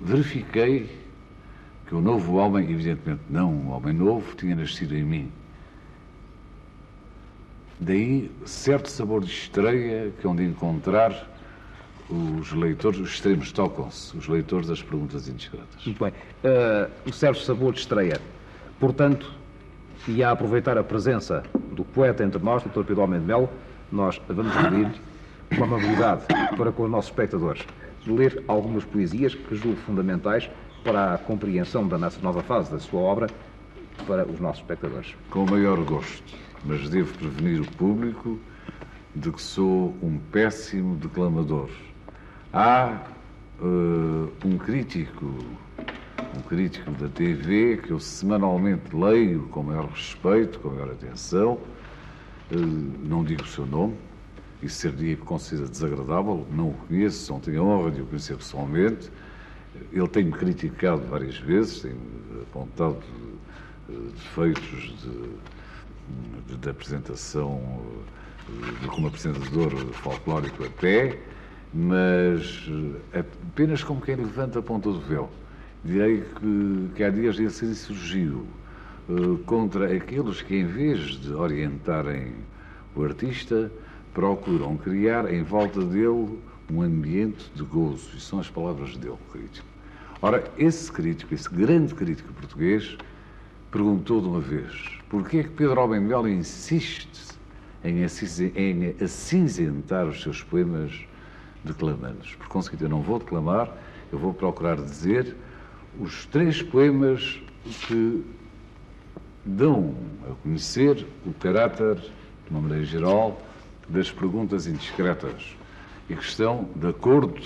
verifiquei 0.01 0.91
que 1.87 1.95
o 1.95 2.01
novo 2.01 2.35
homem, 2.35 2.71
evidentemente 2.71 3.23
não 3.31 3.53
um 3.53 3.71
homem 3.71 3.95
novo, 3.95 4.35
tinha 4.37 4.55
nascido 4.55 4.95
em 4.95 5.05
mim. 5.05 5.33
Daí 7.79 8.31
certo 8.45 8.91
sabor 8.91 9.23
de 9.23 9.31
estreia 9.31 10.13
que 10.21 10.27
onde 10.27 10.45
encontrar 10.45 11.31
os 12.09 12.53
leitores, 12.53 13.01
os 13.01 13.11
extremos 13.11 13.51
tocam-se, 13.53 14.17
os 14.17 14.29
leitores 14.29 14.69
das 14.69 14.83
perguntas 14.83 15.29
indiscretas. 15.29 15.85
Muito 15.85 16.03
bem. 16.03 16.13
Uh, 16.13 16.91
o 17.09 17.13
certo 17.13 17.41
sabor 17.41 17.73
de 17.73 17.81
estreia. 17.81 18.21
Portanto, 18.79 19.33
e 20.09 20.23
a 20.23 20.31
aproveitar 20.31 20.79
a 20.79 20.85
presença 20.85 21.43
do 21.73 21.85
poeta 21.85 22.25
entre 22.25 22.43
nós, 22.43 22.63
Dr. 22.63 22.85
Pedro 22.85 23.03
Almeida 23.03 23.25
Melo, 23.25 23.49
nós 23.91 24.21
vamos 24.29 24.55
pedir 24.57 24.91
uma 25.53 25.67
amabilidade 25.67 26.23
para 26.57 26.73
com 26.73 26.85
os 26.85 26.91
nossos 26.91 27.11
espectadores 27.11 27.65
de 28.03 28.13
ler 28.13 28.45
algumas 28.47 28.85
poesias 28.85 29.35
que 29.35 29.55
julgo 29.55 29.77
fundamentais 29.81 30.49
para 30.85 31.15
a 31.15 31.19
compreensão 31.19 31.87
da 31.87 31.99
nossa 31.99 32.21
nova 32.21 32.43
fase 32.43 32.71
da 32.71 32.79
sua 32.79 33.01
obra 33.01 33.27
para 34.07 34.25
os 34.27 34.39
nossos 34.39 34.63
espectadores. 34.63 35.15
Com 35.31 35.45
o 35.45 35.51
maior 35.51 35.79
gosto, 35.83 36.37
mas 36.65 36.89
devo 36.89 37.13
prevenir 37.19 37.61
o 37.61 37.71
público 37.73 38.39
de 39.15 39.33
que 39.33 39.43
sou 39.43 39.95
um 40.03 40.19
péssimo 40.31 40.95
declamador. 40.97 41.69
Há 42.53 43.03
uh, 43.61 44.31
um 44.45 44.59
crítico 44.59 45.35
um 46.37 46.41
crítico 46.43 46.91
da 46.93 47.09
TV 47.09 47.79
que 47.79 47.91
eu 47.91 47.99
semanalmente 47.99 48.95
leio 48.95 49.49
com 49.49 49.63
maior 49.63 49.89
respeito, 49.89 50.59
com 50.61 50.69
maior 50.69 50.91
atenção. 50.91 51.59
Eh, 52.51 52.57
não 52.57 53.25
digo 53.25 53.43
o 53.43 53.47
seu 53.47 53.67
nome, 53.67 53.97
isso 54.63 54.77
seria 54.77 55.17
considerado 55.17 55.71
desagradável, 55.71 56.47
não 56.51 56.71
o 56.71 56.75
conheço, 56.75 57.33
não 57.33 57.41
tenho 57.41 57.63
a 57.63 57.65
honra 57.65 57.91
de 57.91 58.03
o 58.03 58.07
conhecer 58.07 58.37
pessoalmente. 58.37 59.11
Ele 59.93 60.09
tem-me 60.09 60.33
criticado 60.33 61.03
várias 61.07 61.39
vezes, 61.39 61.81
tem 61.81 61.97
apontado 62.43 62.99
eh, 63.89 63.93
defeitos 64.15 64.95
de, 65.01 66.49
de, 66.49 66.57
de 66.59 66.69
apresentação, 66.69 67.83
eh, 68.49 68.81
de, 68.83 68.89
como 68.89 69.09
apresentador 69.09 69.75
folclórico 69.95 70.65
até, 70.65 71.19
mas 71.73 72.69
apenas 73.13 73.83
como 73.83 74.01
quem 74.01 74.17
levanta 74.17 74.59
a 74.59 74.63
ponta 74.63 74.91
do 74.91 75.01
véu 75.01 75.31
direi 75.87 76.21
que, 76.21 76.91
que 76.95 77.03
há 77.03 77.11
dias 77.11 77.39
esse 77.39 77.65
insurgiu 77.65 78.47
uh, 79.09 79.39
contra 79.47 79.95
aqueles 79.95 80.43
que, 80.43 80.57
em 80.57 80.67
vez 80.67 81.01
de 81.21 81.33
orientarem 81.33 82.35
o 82.95 83.03
artista, 83.05 83.71
procuram 84.13 84.77
criar 84.77 85.33
em 85.33 85.43
volta 85.43 85.81
dele 85.81 86.39
um 86.71 86.83
ambiente 86.83 87.51
de 87.55 87.63
gozo. 87.63 88.17
E 88.17 88.21
são 88.21 88.39
as 88.39 88.51
palavras 88.51 88.97
dele, 88.97 89.17
crítico. 89.33 89.67
Ora, 90.21 90.45
esse 90.59 90.91
crítico, 90.91 91.33
esse 91.33 91.49
grande 91.49 91.95
crítico 91.95 92.33
português, 92.35 92.97
perguntou 93.71 94.21
de 94.21 94.29
uma 94.29 94.41
vez 94.41 94.97
porquê 95.09 95.39
é 95.39 95.43
que 95.43 95.51
Pedro 95.51 95.81
Albenbel 95.81 96.29
insiste 96.29 97.39
em, 97.85 97.99
em 98.01 98.95
acinzentar 99.03 100.07
os 100.07 100.21
seus 100.23 100.43
poemas 100.43 101.07
declamando-os. 101.65 102.35
Por 102.35 102.49
conseguinte, 102.49 102.85
eu 102.85 102.89
não 102.89 103.03
vou 103.03 103.19
declamar, 103.19 103.73
eu 104.13 104.19
vou 104.19 104.33
procurar 104.33 104.77
dizer 104.77 105.37
os 105.99 106.27
três 106.27 106.63
poemas 106.63 107.41
que 107.87 108.25
dão 109.45 109.95
a 110.31 110.35
conhecer 110.43 111.07
o 111.25 111.33
caráter, 111.35 111.97
de 111.97 112.51
uma 112.51 112.61
maneira 112.61 112.85
geral, 112.85 113.41
das 113.89 114.11
perguntas 114.11 114.67
indiscretas 114.67 115.57
e 116.09 116.15
que 116.15 116.23
estão 116.23 116.69
de 116.75 116.89
acordo 116.89 117.41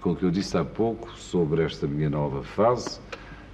com 0.00 0.12
o 0.12 0.16
que 0.16 0.24
eu 0.24 0.30
disse 0.30 0.56
há 0.56 0.64
pouco 0.64 1.10
sobre 1.16 1.62
esta 1.62 1.86
minha 1.86 2.10
nova 2.10 2.42
fase. 2.42 3.00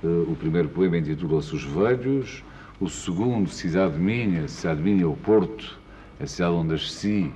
Eh, 0.03 0.07
o 0.07 0.37
primeiro 0.37 0.69
poema 0.69 0.99
intitula-se 0.99 1.55
Os 1.55 1.65
Velhos, 1.65 2.43
o 2.81 2.89
segundo, 2.89 3.49
Cidade 3.49 3.99
Minha, 3.99 4.49
Cidade 4.49 4.83
Minha, 4.83 5.09
o 5.09 5.17
Porto, 5.17 5.79
a 6.21 6.27
cidade 6.27 6.55
onde 6.55 6.73
nasci, 6.73 7.33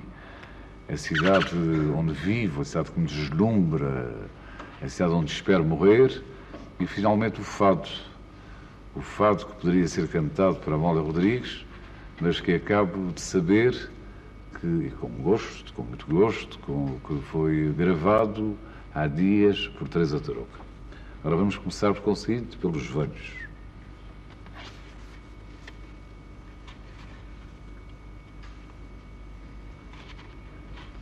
a 0.87 0.97
cidade 0.97 1.55
onde 1.95 2.13
vivo, 2.13 2.61
a 2.61 2.65
cidade 2.65 2.91
que 2.91 2.99
me 2.99 3.07
deslumbra, 3.07 4.13
a 4.81 4.89
cidade 4.89 5.13
onde 5.13 5.31
espero 5.31 5.63
morrer, 5.63 6.23
e 6.79 6.87
finalmente 6.87 7.41
o 7.41 7.43
fado. 7.43 7.89
O 8.95 9.01
fado 9.01 9.45
que 9.45 9.53
poderia 9.53 9.87
ser 9.87 10.07
cantado 10.07 10.55
por 10.57 10.73
Amália 10.73 11.01
Rodrigues, 11.01 11.65
mas 12.19 12.39
que 12.39 12.53
acabo 12.53 13.11
de 13.11 13.21
saber 13.21 13.91
que, 14.59 14.91
com 14.99 15.09
gosto, 15.09 15.73
com 15.73 15.83
muito 15.83 16.05
gosto, 16.07 16.57
com, 16.59 16.99
que 17.07 17.21
foi 17.25 17.73
gravado 17.77 18.57
há 18.93 19.07
dias 19.07 19.67
por 19.67 19.87
Teresa 19.87 20.19
Tarouca. 20.19 20.59
Agora 21.19 21.35
vamos 21.35 21.57
começar 21.57 21.93
por 21.93 22.01
conseguinte 22.01 22.57
pelos 22.57 22.87
velhos. 22.87 23.39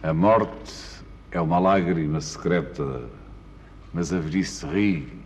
A 0.04 0.13
morte 0.13 0.74
é 1.32 1.42
uma 1.42 1.60
lágrima 1.60 2.22
secreta, 2.22 3.10
mas 3.94 4.13
a 4.13 4.20
velhice 4.20 4.66
ri, 4.66 5.16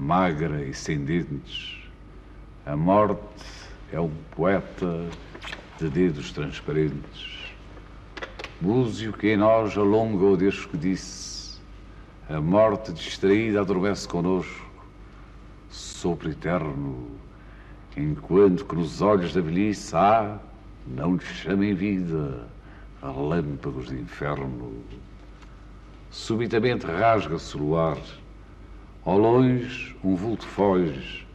magra 0.00 0.64
e 0.64 0.72
sem 0.72 1.04
dentes. 1.04 1.78
A 2.64 2.74
morte 2.74 3.20
é 3.92 4.00
um 4.00 4.10
poeta 4.34 5.06
de 5.78 5.90
dedos 5.90 6.32
transparentes. 6.32 7.54
Búzio 8.60 9.12
que 9.12 9.28
em 9.28 9.36
nós 9.36 9.76
alonga 9.76 10.24
o 10.24 10.36
Deus 10.36 10.64
que 10.64 10.78
disse: 10.78 11.60
A 12.30 12.40
morte 12.40 12.92
distraída 12.92 13.60
adormece 13.60 14.08
conosco, 14.08 14.70
sopro 15.68 16.30
eterno, 16.30 17.10
enquanto 17.94 18.64
que 18.64 18.74
nos 18.74 19.02
olhos 19.02 19.34
da 19.34 19.42
velhice 19.42 19.94
há, 19.94 20.38
não 20.86 21.16
lhe 21.16 21.24
chamem 21.24 21.74
vida 21.74 22.48
relâmpagos 23.02 23.88
de 23.88 23.96
inferno. 23.96 24.82
Subitamente 26.10 26.86
rasga-se 26.86 27.56
o 27.56 27.60
luar, 27.60 27.98
ao 29.04 29.18
longe 29.18 29.96
um 30.04 30.14
vulto 30.14 30.46
foge, 30.46 31.26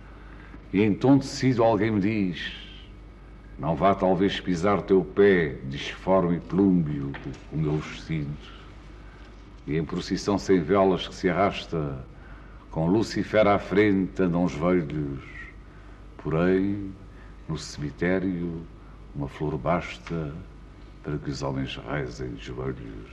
e 0.71 0.81
em 0.81 0.93
tom 0.93 1.17
tecido 1.17 1.63
alguém 1.63 1.91
me 1.91 1.99
diz: 1.99 2.53
Não 3.57 3.75
vá 3.75 3.95
talvez 3.95 4.39
pisar 4.39 4.81
teu 4.81 5.03
pé, 5.03 5.55
disforme 5.65 6.37
e 6.37 6.39
plúmbio, 6.39 7.11
o 7.51 7.57
meu 7.57 7.77
vestido. 7.77 8.55
E 9.65 9.77
em 9.77 9.83
procissão 9.83 10.37
sem 10.37 10.61
velas 10.61 11.07
que 11.07 11.15
se 11.15 11.29
arrasta, 11.29 12.05
com 12.69 12.87
Lucifer 12.87 13.47
à 13.47 13.57
frente 13.57 14.21
andam 14.21 14.43
os 14.43 14.53
velhos, 14.53 15.23
porém, 16.17 16.93
no 17.47 17.57
cemitério, 17.57 18.61
uma 19.15 19.27
flor 19.27 19.57
basta 19.57 20.35
para 21.01 21.17
que 21.17 21.29
os 21.29 21.41
homens 21.41 21.77
rezem 21.89 22.33
de 22.33 22.45
joelhos. 22.45 23.09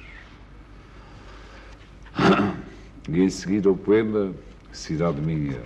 E 3.08 3.20
em 3.20 3.28
seguida 3.28 3.70
o 3.70 3.76
poema 3.76 4.32
Cidade 4.72 5.20
Minha. 5.20 5.60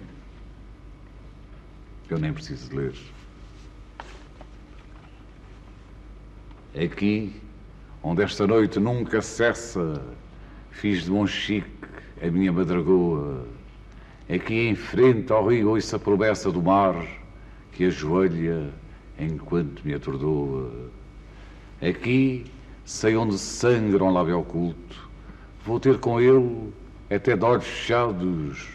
Eu 2.09 2.19
nem 2.19 2.33
preciso 2.33 2.75
ler. 2.75 2.95
Aqui, 6.75 7.35
onde 8.03 8.23
esta 8.23 8.47
noite 8.47 8.81
nunca 8.81 9.21
cessa, 9.21 10.03
fiz 10.71 11.05
de 11.05 11.11
Monchique 11.11 11.69
a 12.23 12.27
minha 12.31 12.51
madragoa. 12.51 13.47
Aqui 14.29 14.69
em 14.69 14.75
frente 14.75 15.31
ao 15.31 15.47
rio 15.47 15.71
ouço 15.71 15.95
a 15.95 15.99
promessa 15.99 16.51
do 16.51 16.63
mar 16.63 17.07
que 17.73 17.85
ajoelha 17.85 18.73
enquanto 19.19 19.85
me 19.85 19.93
atordoa. 19.93 20.91
Aqui 21.83 22.47
sei 22.85 23.15
onde 23.15 23.37
sangra 23.37 24.03
um 24.03 24.11
lábio 24.11 24.39
oculto. 24.39 25.09
Vou 25.65 25.79
ter 25.79 25.99
com 25.99 26.19
ele 26.19 26.73
até 27.15 27.35
olhos 27.35 27.65
fechados. 27.65 28.69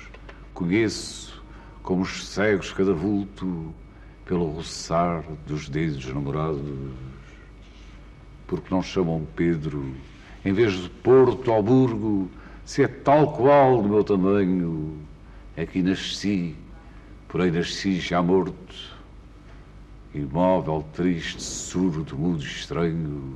Conheço 0.53 1.41
como 1.83 2.03
os 2.03 2.27
cegos 2.27 2.71
cada 2.71 2.93
vulto 2.93 3.73
pelo 4.25 4.51
roçar 4.51 5.23
dos 5.47 5.67
dedos 5.67 6.05
namorados. 6.05 6.61
Porque 8.47 8.73
não 8.73 8.81
chamam 8.81 9.27
Pedro 9.35 9.95
em 10.43 10.53
vez 10.53 10.73
de 10.73 10.89
Porto 10.89 11.51
ao 11.51 11.61
Burgo, 11.61 12.29
se 12.65 12.83
é 12.83 12.87
tal 12.87 13.33
qual 13.33 13.81
do 13.81 13.89
meu 13.89 14.03
tamanho. 14.03 14.97
Aqui 15.55 15.81
nasci, 15.81 16.55
porém 17.27 17.51
nasci 17.51 17.99
já 17.99 18.21
morto 18.21 18.91
imóvel, 20.13 20.85
triste, 20.93 21.41
surdo, 21.41 22.17
mudo, 22.17 22.43
estranho. 22.43 23.35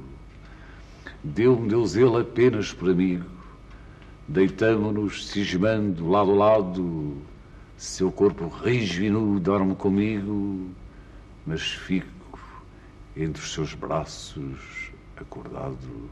Deu-me 1.24 1.70
Deus 1.70 1.96
ele 1.96 2.20
apenas 2.20 2.74
por 2.74 2.90
amigo. 2.90 3.35
Deitamo-nos, 4.28 5.28
cismando 5.28 6.10
lado 6.10 6.32
a 6.32 6.36
lado. 6.36 7.18
Seu 7.78 8.12
corpo 8.12 8.48
rijo 8.48 9.04
e 9.04 9.10
nu 9.10 9.40
dorme 9.40 9.76
comigo, 9.76 10.70
mas 11.46 11.62
fico 11.62 12.40
entre 13.16 13.42
os 13.42 13.54
seus 13.54 13.74
braços, 13.74 14.92
acordado. 15.18 16.10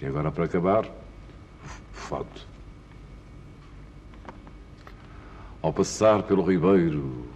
E 0.00 0.06
agora, 0.06 0.32
para 0.32 0.44
acabar, 0.44 0.88
fado. 1.92 2.26
Ao 5.62 5.72
passar 5.72 6.24
pelo 6.24 6.42
ribeiro, 6.42 7.26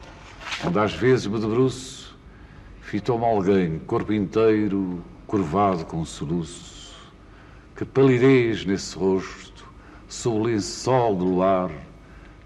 onde 0.65 0.79
às 0.79 0.93
vezes 0.95 1.27
me 1.27 1.39
debruço, 1.39 2.03
Fitou-me 2.93 3.25
alguém, 3.25 3.79
corpo 3.79 4.13
inteiro, 4.13 5.03
curvado 5.27 5.83
com 5.87 6.05
soluço. 6.05 6.95
Que 7.75 7.87
palidez 7.87 8.67
nesse 8.67 8.95
rosto, 8.99 9.52
sob 10.13 10.37
o 10.37 10.43
lençol 10.43 11.17
do 11.17 11.25
luar, 11.25 11.71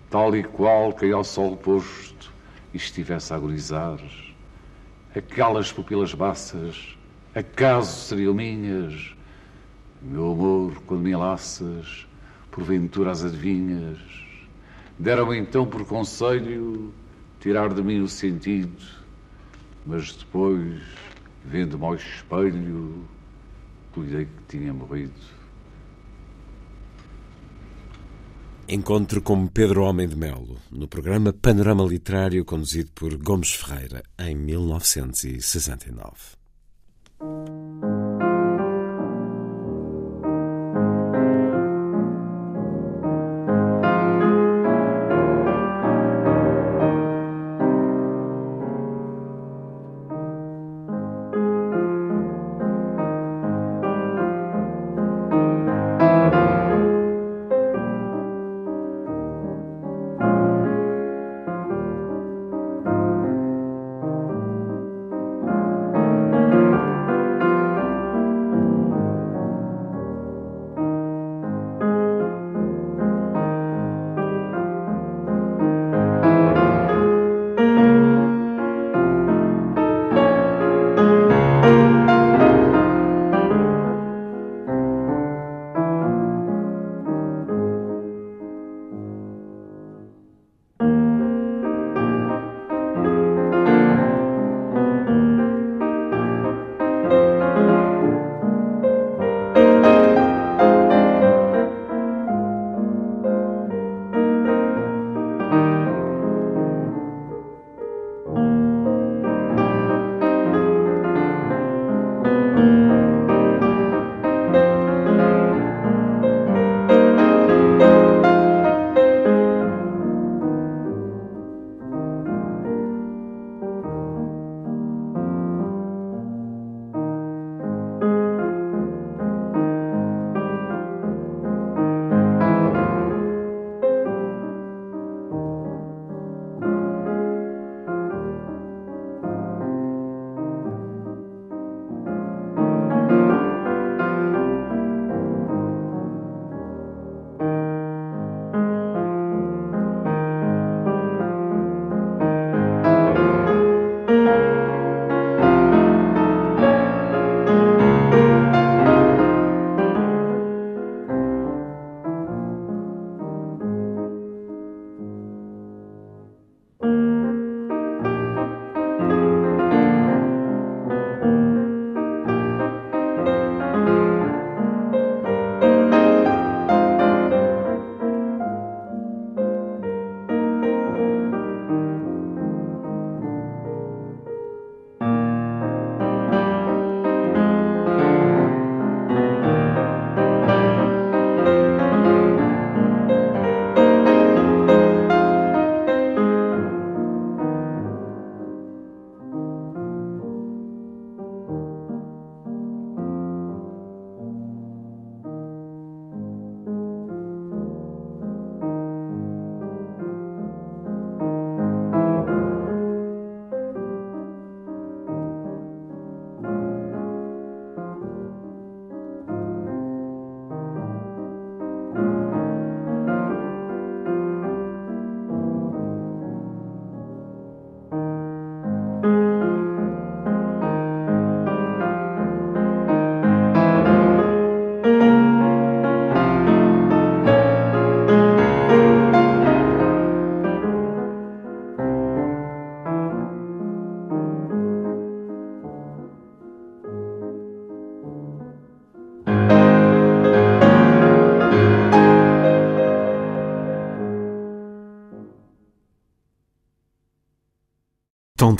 tal 0.09 0.37
e 0.37 0.45
qual 0.45 0.93
quem 0.93 1.11
ao 1.13 1.25
sol 1.25 1.57
posto 1.57 2.33
estivesse 2.73 3.33
a 3.33 3.37
agonizar. 3.37 3.99
Aquelas 5.15 5.73
pupilas 5.73 6.15
baças, 6.15 6.97
acaso 7.35 8.07
seriam 8.07 8.35
minhas? 8.35 9.15
Meu 10.01 10.31
amor, 10.31 10.81
quando 10.87 11.01
me 11.01 11.11
enlaças, 11.11 12.07
porventura 12.51 13.11
as 13.11 13.25
adivinhas? 13.25 13.99
Deram-me 14.99 15.37
então 15.37 15.67
por 15.67 15.85
conselho 15.85 16.95
tirar 17.41 17.75
de 17.75 17.83
mim 17.83 18.01
o 18.01 18.09
sentido 18.09 19.07
mas 19.87 20.13
depois, 20.17 20.83
vendo-me 21.45 21.85
ao 21.85 21.95
espelho, 21.95 23.05
cuidei 23.93 24.25
que 24.25 24.59
tinha 24.59 24.75
morrido. 24.75 25.36
Encontro 28.69 29.23
com 29.23 29.47
Pedro 29.47 29.85
Homem 29.85 30.09
de 30.09 30.17
Melo, 30.17 30.59
no 30.73 30.89
programa 30.89 31.33
Panorama 31.33 31.85
Literário 31.85 32.45
conduzido 32.45 32.91
por 32.97 33.17
Gomes 33.17 33.53
Ferreira, 33.53 34.03
em 34.19 34.35
1969. 34.35 36.35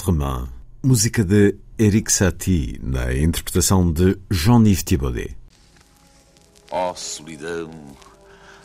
Autrement, 0.07 0.49
música 0.85 1.25
de 1.25 1.57
Eric 1.77 2.13
Satie, 2.13 2.79
na 2.81 3.13
interpretação 3.13 3.91
de 3.91 4.17
Jean-Yves 4.31 4.85
Thibaudet. 4.85 5.37
Ó 6.71 6.93
oh, 6.93 6.95
solidão, 6.95 7.73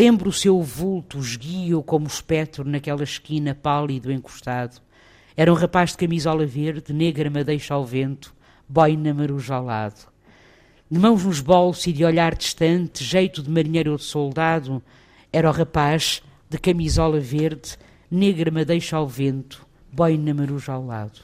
Lembro 0.00 0.30
o 0.30 0.32
seu 0.32 0.62
vulto, 0.62 1.18
esguio 1.18 1.82
como 1.82 2.06
espectro 2.06 2.64
naquela 2.64 3.04
esquina 3.04 3.54
pálido 3.54 4.10
encostado. 4.10 4.80
Era 5.36 5.52
um 5.52 5.54
rapaz 5.54 5.90
de 5.90 5.98
camisola 5.98 6.46
verde, 6.46 6.90
negra 6.90 7.28
madeixa 7.28 7.74
ao 7.74 7.84
vento, 7.84 8.34
boina 8.66 9.12
maruja 9.12 9.56
ao 9.56 9.64
lado. 9.66 10.08
De 10.90 10.98
mãos 10.98 11.22
nos 11.22 11.42
bolsos 11.42 11.86
e 11.86 11.92
de 11.92 12.02
olhar 12.02 12.34
distante, 12.34 13.04
jeito 13.04 13.42
de 13.42 13.50
marinheiro 13.50 13.90
ou 13.90 13.98
de 13.98 14.04
soldado, 14.04 14.82
era 15.30 15.50
o 15.50 15.52
rapaz 15.52 16.22
de 16.48 16.56
camisola 16.56 17.20
verde, 17.20 17.76
negra 18.10 18.50
madeixa 18.50 18.96
ao 18.96 19.06
vento, 19.06 19.66
boina 19.92 20.32
maruja 20.32 20.72
ao 20.72 20.86
lado. 20.86 21.20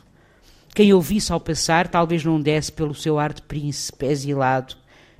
Quem 0.75 0.93
o 0.93 1.01
visse 1.01 1.33
ao 1.33 1.41
passar 1.41 1.89
talvez 1.89 2.23
não 2.23 2.39
desse 2.39 2.71
pelo 2.71 2.95
seu 2.95 3.19
ar 3.19 3.33
de 3.33 3.41
príncipe 3.41 4.05
exilado, 4.05 4.77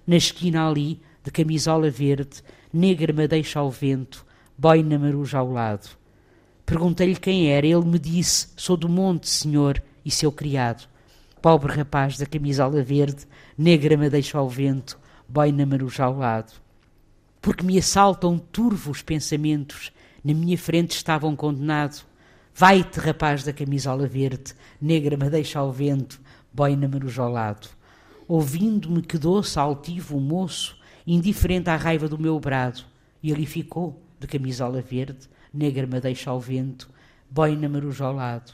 na 0.07 0.17
esquina 0.17 0.69
ali, 0.69 1.01
de 1.25 1.31
camisola 1.31 1.89
verde, 1.89 2.43
negra 2.77 3.11
madeixa 3.11 3.59
ao 3.59 3.71
vento, 3.71 4.25
boina 4.57 4.99
maruja 4.99 5.39
ao 5.39 5.51
lado. 5.51 5.89
Perguntei-lhe 6.67 7.17
quem 7.17 7.51
era, 7.51 7.67
ele 7.67 7.87
me 7.87 7.99
disse: 7.99 8.49
Sou 8.55 8.77
do 8.77 8.87
monte, 8.87 9.31
senhor, 9.31 9.83
e 10.05 10.11
seu 10.11 10.31
criado. 10.31 10.87
Pobre 11.41 11.73
rapaz 11.73 12.19
da 12.19 12.27
camisola 12.27 12.83
verde, 12.83 13.27
negra 13.57 13.97
madeixa 13.97 14.37
ao 14.37 14.49
vento, 14.49 14.99
boina 15.27 15.65
maruja 15.65 16.05
ao 16.05 16.19
lado. 16.19 16.53
Porque 17.41 17.65
me 17.65 17.79
assaltam 17.79 18.39
turvos 18.39 19.01
pensamentos, 19.01 19.91
na 20.23 20.35
minha 20.35 20.59
frente 20.59 20.97
estavam 20.97 21.35
condenado. 21.35 22.05
Vai-te, 22.55 23.01
rapaz 23.01 23.43
da 23.43 23.55
camisola 23.55 24.07
verde, 24.07 24.55
negra 24.81 25.17
madeixa 25.17 25.61
ao 25.61 25.73
vento, 25.73 26.21
boina 26.53 26.87
maruja 26.87 27.23
ao 27.23 27.33
lado. 27.33 27.69
Ouvindo-me 28.29 29.01
que 29.01 29.17
doce 29.17 29.59
altivo 29.59 30.19
o 30.19 30.21
moço, 30.21 30.77
indiferente 31.07 31.71
à 31.71 31.77
raiva 31.77 32.09
do 32.09 32.19
meu 32.19 32.39
brado, 32.41 32.83
e 33.23 33.33
ali 33.33 33.47
ficou, 33.47 34.01
de 34.19 34.27
camisola 34.27 34.81
verde, 34.81 35.29
negra 35.53 35.87
madeixa 35.87 36.31
ao 36.31 36.41
vento, 36.41 36.91
boina 37.31 37.69
maruja 37.69 38.05
ao 38.05 38.15
lado. 38.15 38.53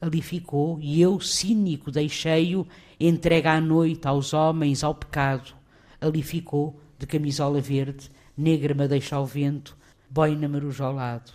Ali 0.00 0.22
ficou, 0.22 0.78
e 0.80 1.00
eu, 1.00 1.18
cínico, 1.20 1.90
deixei-o, 1.90 2.66
entregue 3.00 3.48
à 3.48 3.60
noite, 3.60 4.06
aos 4.06 4.32
homens, 4.32 4.84
ao 4.84 4.94
pecado. 4.94 5.54
Ali 6.00 6.22
ficou, 6.22 6.78
de 6.98 7.06
camisola 7.06 7.60
verde, 7.60 8.10
negra 8.36 8.74
madeixa 8.74 9.16
ao 9.16 9.26
vento, 9.26 9.76
boina 10.08 10.48
maruja 10.48 10.84
ao 10.84 10.92
lado. 10.92 11.32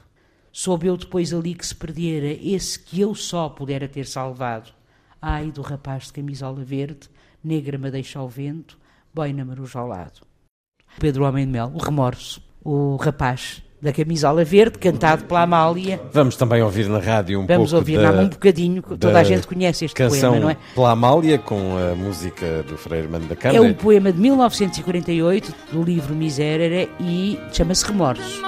Soube 0.52 0.88
eu 0.88 0.96
depois 0.96 1.34
ali 1.34 1.56
que 1.56 1.66
se 1.66 1.76
perdera 1.76 2.28
esse 2.28 2.80
que 2.80 3.02
eu 3.02 3.16
só 3.16 3.50
pudera 3.50 3.88
ter 3.88 4.06
salvado. 4.06 4.72
Ai 5.22 5.52
do 5.52 5.62
rapaz 5.62 6.06
de 6.06 6.14
camisola 6.14 6.64
verde, 6.64 7.10
negra 7.44 7.78
madeixa 7.78 8.20
ao 8.20 8.30
vento, 8.30 8.78
boina 9.14 9.44
maruja 9.44 9.80
ao 9.80 9.88
lado. 9.88 10.22
Pedro 11.00 11.26
Homem 11.26 11.46
de 11.46 11.52
Mel, 11.52 11.72
o 11.74 11.78
remorso, 11.80 12.42
o 12.64 12.96
rapaz 12.98 13.62
da 13.82 13.92
camisola 13.92 14.46
verde, 14.46 14.80
cantado 14.80 15.26
pela 15.26 15.42
Amália. 15.42 16.00
Vamos 16.14 16.38
também 16.38 16.62
ouvir 16.62 16.88
na 16.88 17.00
rádio 17.00 17.42
um 17.42 17.46
Vamos 17.46 17.72
pouco 17.72 17.82
ouvir 17.82 18.00
da, 18.02 18.12
um 18.14 18.30
bocadinho, 18.30 18.82
toda 18.82 19.20
a 19.20 19.24
gente 19.26 19.46
conhece 19.46 19.84
este 19.84 19.96
canção 19.96 20.32
poema, 20.32 20.40
não 20.46 20.50
é? 20.50 20.58
pela 20.74 20.92
Amália, 20.92 21.38
com 21.38 21.76
a 21.78 21.94
música 21.94 22.64
do 22.64 22.78
Freire 22.78 23.10
Mano 23.10 23.26
da 23.26 23.34
É 23.34 23.36
Câmara. 23.36 23.62
um 23.62 23.74
poema 23.74 24.10
de 24.14 24.20
1948, 24.22 25.54
do 25.74 25.84
livro 25.84 26.16
Miserere, 26.16 26.90
e 26.98 27.38
chama-se 27.52 27.86
Remorso. 27.86 28.42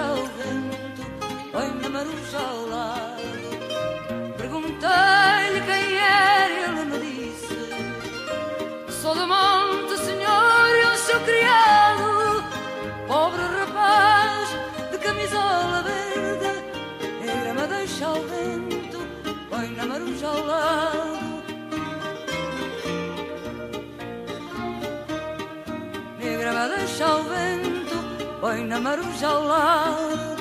Deixa 0.00 0.04
ao 0.04 0.16
vento, 0.16 1.02
põe 1.52 1.68
na 1.80 1.88
maruja 1.90 2.38
ao 2.38 2.66
lado. 2.66 3.20
Perguntei-lhe 4.36 5.60
quem 5.66 5.96
era, 5.98 6.52
ele 6.64 6.84
me 6.90 6.98
disse: 6.98 7.58
Sou 9.00 9.14
do 9.14 9.26
monte, 9.26 9.98
senhor, 9.98 10.68
eu 10.84 10.96
seu 10.96 11.20
criado. 11.20 12.44
Pobre 13.06 13.42
rapaz 13.42 14.48
de 14.90 14.98
camisola 14.98 15.82
verde, 15.82 16.50
negra 17.20 17.54
me 17.54 17.66
deixa 17.66 18.06
ao 18.06 18.14
vento, 18.14 18.98
põe 19.50 19.68
na 19.70 19.86
maruja 19.86 20.26
ao 20.28 20.46
lado. 20.46 21.20
Negra 26.18 26.52
me 26.52 26.76
deixa 26.76 27.04
ao 27.06 27.22
vento, 27.24 27.69
põe 28.40 28.64
na 28.64 28.80
maruja 28.80 29.28
ao 29.28 29.44
lado. 29.44 30.40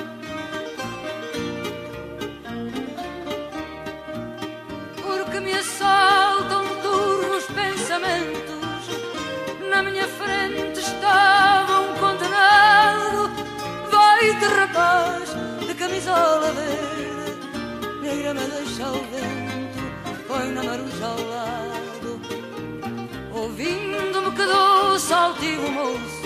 Porque 5.04 5.40
me 5.42 5.54
assaltam 5.54 6.66
turvos 6.82 7.46
pensamentos, 7.48 8.84
na 9.70 9.84
minha 9.84 10.08
frente 10.08 10.80
estava 10.80 11.82
um 11.82 11.94
condenado. 11.96 13.30
Vai-te, 13.92 14.46
rapaz, 14.46 15.30
de 15.68 15.74
camisola 15.74 16.52
verde, 16.54 18.02
negra 18.02 18.34
me 18.34 18.46
deixa 18.48 18.88
o 18.88 19.04
vento, 19.12 20.26
põe 20.28 20.48
na 20.52 20.64
maruja 20.64 21.06
ao 21.06 21.22
lado. 21.34 22.22
Ouvindo-me 23.34 24.32
que 24.32 24.46
doce 24.46 25.14
altivo 25.14 25.70
moço 25.72 26.19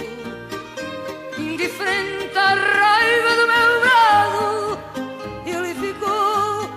indiferente 1.74 2.38
à 2.38 2.54
raiva 2.54 3.30
do 3.36 3.48
meu 3.48 3.72
brado. 3.82 4.80
Ele 5.46 5.74
ficou 5.74 6.70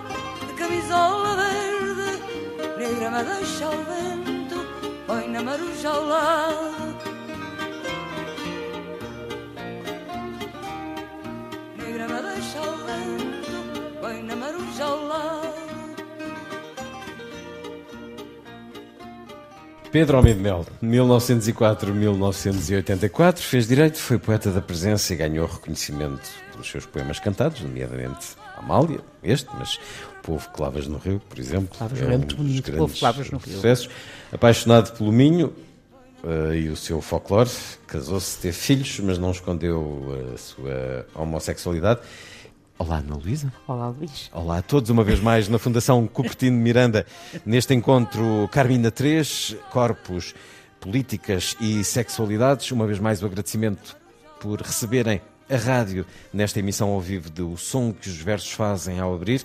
de 0.47 0.53
camisola 0.55 1.37
verde, 1.37 2.23
negra 2.79 3.11
me 3.11 3.23
deixa 3.25 3.67
ao 3.67 3.73
vento, 3.73 4.67
põe 5.07 5.29
na 5.29 5.43
maruja 5.43 5.91
ao 5.91 6.05
lado. 6.07 6.86
Pedro 19.97 20.19
Homem 20.19 20.35
de 20.35 20.41
Mel, 20.41 20.67
1904-1984, 20.85 23.39
fez 23.39 23.67
direito, 23.67 23.97
foi 23.97 24.19
poeta 24.19 24.51
da 24.51 24.61
presença 24.61 25.15
e 25.15 25.17
ganhou 25.17 25.47
reconhecimento 25.47 26.29
pelos 26.53 26.71
seus 26.71 26.85
poemas 26.85 27.19
cantados, 27.19 27.63
nomeadamente 27.63 28.37
Amália, 28.59 29.01
este, 29.25 29.49
mas 29.59 29.79
O 30.19 30.23
Povo 30.23 30.51
que 30.53 30.61
Lavas 30.61 30.87
no 30.87 30.99
Rio, 30.99 31.19
por 31.27 31.39
exemplo. 31.39 31.75
Clavas 31.79 31.99
no 31.99 32.09
Rio 32.09 32.15
é 32.15 32.19
muito 32.19 32.35
um 32.35 32.45
dos 32.45 32.47
bonito, 32.47 32.73
O 32.73 32.77
Povo 32.77 32.93
que 32.93 33.03
Lavas 33.03 33.31
no 33.31 33.39
Rio. 33.39 33.55
Sucessos. 33.55 33.89
Apaixonado 34.31 34.95
pelo 34.99 35.11
Minho 35.11 35.55
uh, 36.23 36.55
e 36.55 36.69
o 36.69 36.77
seu 36.77 37.01
folclore, 37.01 37.49
casou-se, 37.87 38.39
teve 38.39 38.55
filhos, 38.55 39.01
mas 39.01 39.17
não 39.17 39.31
escondeu 39.31 40.15
a 40.35 40.37
sua 40.37 41.07
homossexualidade. 41.15 42.01
Olá, 42.79 42.99
Ana 42.99 43.17
Luísa. 43.17 43.51
Olá, 43.67 43.89
Luís. 43.89 44.31
Olá 44.35 44.59
a 44.59 44.63
todos, 44.63 44.91
uma 44.91 45.03
vez 45.03 45.19
mais 45.19 45.49
na 45.49 45.59
Fundação 45.59 46.07
Cupertino 46.07 46.59
de 46.59 46.63
Miranda, 46.63 47.07
neste 47.45 47.73
encontro 47.73 48.49
Carmina 48.53 48.91
3, 48.91 49.57
Corpos, 49.71 50.35
Políticas 50.79 51.57
e 51.59 51.83
Sexualidades. 51.83 52.71
Uma 52.71 52.87
vez 52.87 52.99
mais 52.99 53.23
o 53.23 53.27
agradecimento 53.27 53.97
por 54.39 54.61
receberem 54.61 55.23
a 55.49 55.57
rádio 55.57 56.05
nesta 56.35 56.59
emissão 56.59 56.91
ao 56.91 57.01
vivo 57.01 57.31
de 57.31 57.41
O 57.41 57.57
Som 57.57 57.95
que 57.95 58.11
os 58.11 58.17
Versos 58.17 58.53
Fazem 58.53 59.01
ao 59.01 59.15
Abrir. 59.15 59.43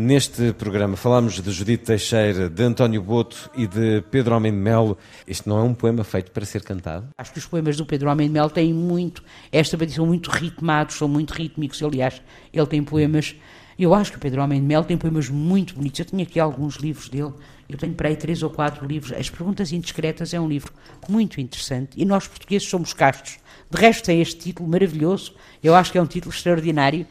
Neste 0.00 0.52
programa 0.52 0.96
falámos 0.96 1.40
de 1.42 1.50
Judite 1.50 1.86
Teixeira, 1.86 2.48
de 2.48 2.62
António 2.62 3.02
Boto 3.02 3.50
e 3.56 3.66
de 3.66 4.00
Pedro 4.12 4.36
Homem 4.36 4.52
de 4.52 4.58
Melo. 4.58 4.96
Este 5.26 5.48
não 5.48 5.58
é 5.58 5.62
um 5.64 5.74
poema 5.74 6.04
feito 6.04 6.30
para 6.30 6.46
ser 6.46 6.62
cantado? 6.62 7.08
Acho 7.18 7.32
que 7.32 7.40
os 7.40 7.46
poemas 7.46 7.76
do 7.76 7.84
Pedro 7.84 8.08
Homem 8.08 8.28
de 8.28 8.32
Melo 8.32 8.48
têm 8.48 8.72
muito, 8.72 9.24
esta 9.50 9.76
são 9.88 10.06
muito 10.06 10.30
ritmados, 10.30 10.94
são 10.94 11.08
muito 11.08 11.32
rítmicos. 11.32 11.82
Aliás, 11.82 12.22
ele 12.52 12.66
tem 12.68 12.80
poemas, 12.80 13.34
eu 13.76 13.92
acho 13.92 14.12
que 14.12 14.18
o 14.18 14.20
Pedro 14.20 14.40
Homem 14.40 14.60
de 14.60 14.66
Melo 14.68 14.84
tem 14.84 14.96
poemas 14.96 15.28
muito 15.28 15.74
bonitos. 15.74 15.98
Eu 15.98 16.06
tenho 16.06 16.22
aqui 16.22 16.38
alguns 16.38 16.76
livros 16.76 17.08
dele, 17.08 17.32
eu 17.68 17.76
tenho 17.76 17.94
para 17.94 18.08
aí 18.08 18.14
três 18.14 18.40
ou 18.44 18.50
quatro 18.50 18.86
livros. 18.86 19.10
As 19.18 19.28
Perguntas 19.28 19.72
Indiscretas 19.72 20.32
é 20.32 20.38
um 20.38 20.46
livro 20.46 20.72
muito 21.08 21.40
interessante 21.40 22.00
e 22.00 22.04
nós 22.04 22.28
portugueses 22.28 22.68
somos 22.68 22.92
castos. 22.92 23.40
De 23.68 23.76
resto, 23.76 24.04
tem 24.04 24.20
este 24.20 24.36
título 24.36 24.68
maravilhoso, 24.68 25.34
eu 25.60 25.74
acho 25.74 25.90
que 25.90 25.98
é 25.98 26.00
um 26.00 26.06
título 26.06 26.32
extraordinário. 26.32 27.04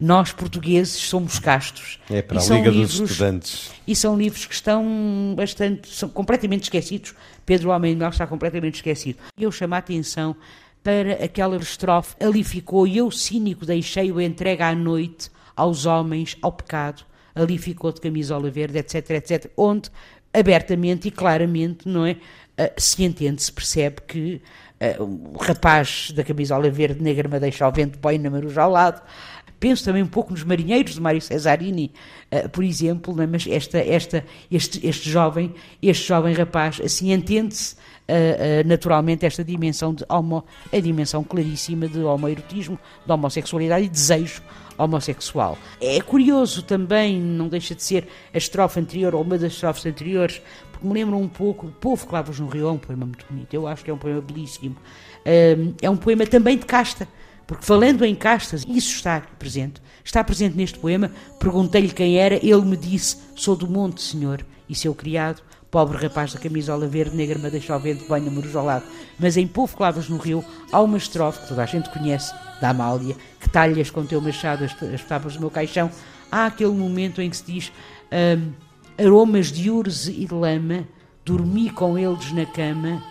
Nós, 0.00 0.32
portugueses, 0.32 0.94
somos 0.94 1.38
castos. 1.38 1.98
É 2.10 2.20
para 2.20 2.40
a 2.40 2.42
Liga 2.44 2.70
dos 2.70 2.74
livros- 2.94 3.10
Estudantes. 3.10 3.70
e 3.86 3.94
são 3.94 4.16
livros 4.18 4.44
que 4.44 4.54
estão 4.54 5.34
bastante, 5.36 5.88
são 5.88 6.08
completamente 6.08 6.64
esquecidos. 6.64 7.14
Pedro 7.46 7.70
Homem 7.70 7.94
Mel 7.94 8.08
está 8.08 8.26
completamente 8.26 8.76
esquecido. 8.76 9.18
Eu 9.38 9.52
chamo 9.52 9.74
a 9.74 9.78
atenção 9.78 10.34
para 10.82 11.24
aquela 11.24 11.56
estrofe, 11.56 12.14
ali 12.20 12.44
ficou, 12.44 12.86
e 12.86 12.98
eu 12.98 13.10
cínico 13.10 13.64
deixei-o 13.64 14.20
entregue 14.20 14.62
à 14.62 14.74
noite, 14.74 15.30
aos 15.56 15.86
homens, 15.86 16.36
ao 16.42 16.52
pecado, 16.52 17.02
ali 17.34 17.56
ficou 17.56 17.90
de 17.92 18.00
camisola 18.00 18.50
verde, 18.50 18.78
etc, 18.78 19.10
etc, 19.10 19.50
onde 19.56 19.88
abertamente 20.32 21.08
e 21.08 21.10
claramente, 21.10 21.88
não 21.88 22.04
é, 22.04 22.16
ah, 22.58 22.70
se 22.76 23.02
entende, 23.04 23.42
se 23.42 23.52
percebe 23.52 23.96
que 24.06 24.42
ah, 24.80 25.00
o 25.02 25.38
rapaz 25.38 26.10
da 26.14 26.22
camisola 26.24 26.68
verde 26.70 27.02
negra 27.02 27.28
me 27.28 27.38
deixa 27.40 27.64
ao 27.64 27.72
vento, 27.72 27.98
põe 27.98 28.18
na 28.18 28.28
maruja 28.28 28.62
ao 28.62 28.70
lado, 28.70 29.00
Penso 29.64 29.82
também 29.82 30.02
um 30.02 30.06
pouco 30.06 30.30
nos 30.30 30.44
marinheiros 30.44 30.92
de 30.92 31.00
Mário 31.00 31.22
Cesarini, 31.22 31.90
eh, 32.30 32.46
por 32.48 32.62
exemplo, 32.62 33.16
né, 33.16 33.26
mas 33.26 33.46
esta, 33.46 33.78
esta, 33.78 34.22
este, 34.50 34.86
este 34.86 35.08
jovem, 35.08 35.54
este 35.80 36.06
jovem 36.06 36.34
rapaz, 36.34 36.82
assim 36.84 37.14
entende-se 37.14 37.74
eh, 38.06 38.60
eh, 38.60 38.64
naturalmente 38.64 39.24
esta 39.24 39.42
dimensão 39.42 39.94
de 39.94 40.04
homo, 40.06 40.44
a 40.70 40.78
dimensão 40.78 41.24
claríssima 41.24 41.88
de 41.88 41.98
homoerotismo, 42.00 42.78
de 43.06 43.10
homossexualidade 43.10 43.86
e 43.86 43.88
desejo 43.88 44.42
homossexual. 44.76 45.56
É 45.80 45.98
curioso 46.02 46.62
também, 46.62 47.18
não 47.18 47.48
deixa 47.48 47.74
de 47.74 47.82
ser 47.82 48.06
a 48.34 48.36
estrofe 48.36 48.78
anterior 48.78 49.14
ou 49.14 49.22
uma 49.22 49.38
das 49.38 49.54
estrofes 49.54 49.86
anteriores, 49.86 50.42
porque 50.72 50.86
me 50.86 50.92
lembra 50.92 51.16
um 51.16 51.26
pouco, 51.26 51.68
o 51.68 51.72
Povo 51.72 52.06
Clavos 52.06 52.38
no 52.38 52.48
Rio 52.48 52.68
é 52.68 52.72
um 52.72 52.76
poema 52.76 53.06
muito 53.06 53.24
bonito, 53.30 53.54
eu 53.54 53.66
acho 53.66 53.82
que 53.82 53.90
é 53.90 53.94
um 53.94 53.98
poema 53.98 54.20
belíssimo. 54.20 54.76
É 55.80 55.88
um 55.88 55.96
poema 55.96 56.26
também 56.26 56.58
de 56.58 56.66
casta, 56.66 57.08
porque 57.46 57.64
falando 57.64 58.04
em 58.04 58.14
castas, 58.14 58.64
isso 58.66 58.94
está 58.94 59.20
presente. 59.38 59.82
Está 60.02 60.22
presente 60.24 60.56
neste 60.56 60.78
poema. 60.78 61.10
Perguntei-lhe 61.38 61.92
quem 61.92 62.18
era, 62.18 62.34
ele 62.36 62.62
me 62.62 62.76
disse: 62.76 63.18
Sou 63.36 63.54
do 63.56 63.68
monte, 63.68 64.00
senhor, 64.00 64.44
e 64.68 64.74
seu 64.74 64.94
criado, 64.94 65.42
pobre 65.70 65.98
rapaz 65.98 66.32
da 66.32 66.38
camisola 66.38 66.86
verde 66.86 67.16
negra, 67.16 67.38
me 67.38 67.50
deixa 67.50 67.74
ao 67.74 67.80
vento, 67.80 68.06
banho 68.06 68.30
marujo 68.30 68.58
ao 68.58 68.64
lado. 68.64 68.84
Mas 69.18 69.36
em 69.36 69.46
Povo 69.46 69.76
Clavas 69.76 70.08
no 70.08 70.16
Rio 70.16 70.44
há 70.72 70.80
uma 70.80 70.96
estrofe 70.96 71.40
que 71.40 71.48
toda 71.48 71.62
a 71.62 71.66
gente 71.66 71.90
conhece, 71.90 72.32
da 72.60 72.70
Amália, 72.70 73.16
que 73.40 73.48
talhas 73.48 73.90
com 73.90 74.06
teu 74.06 74.20
machado 74.20 74.64
as, 74.64 74.82
as 74.82 75.04
tábuas 75.04 75.34
do 75.34 75.40
meu 75.40 75.50
caixão. 75.50 75.90
Há 76.30 76.46
aquele 76.46 76.72
momento 76.72 77.20
em 77.20 77.28
que 77.28 77.36
se 77.36 77.44
diz: 77.44 77.72
Aromas 78.96 79.50
de 79.52 79.70
urze 79.70 80.12
e 80.12 80.26
de 80.26 80.34
lama, 80.34 80.86
dormi 81.24 81.68
com 81.70 81.98
eles 81.98 82.32
na 82.32 82.46
cama, 82.46 83.02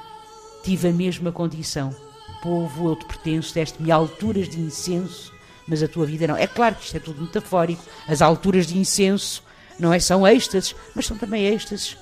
tive 0.64 0.88
a 0.88 0.92
mesma 0.94 1.32
condição. 1.32 2.03
Povo, 2.44 2.89
eu 2.89 2.96
te 2.98 3.06
pertenço, 3.06 3.54
deste-me 3.54 3.89
alturas 3.89 4.50
de 4.50 4.60
incenso, 4.60 5.32
mas 5.66 5.82
a 5.82 5.88
tua 5.88 6.06
vida 6.06 6.28
não. 6.28 6.36
É 6.36 6.46
claro 6.46 6.76
que 6.76 6.84
isto 6.84 6.98
é 6.98 7.00
tudo 7.00 7.22
metafórico. 7.22 7.82
As 8.06 8.22
alturas 8.22 8.68
de 8.68 8.78
incenso, 8.78 9.41
não 9.80 9.94
é? 9.94 10.00
São 10.00 10.28
êxtases, 10.28 10.76
mas 10.94 11.06
são 11.06 11.18
também 11.18 11.46
êxtases 11.46 11.98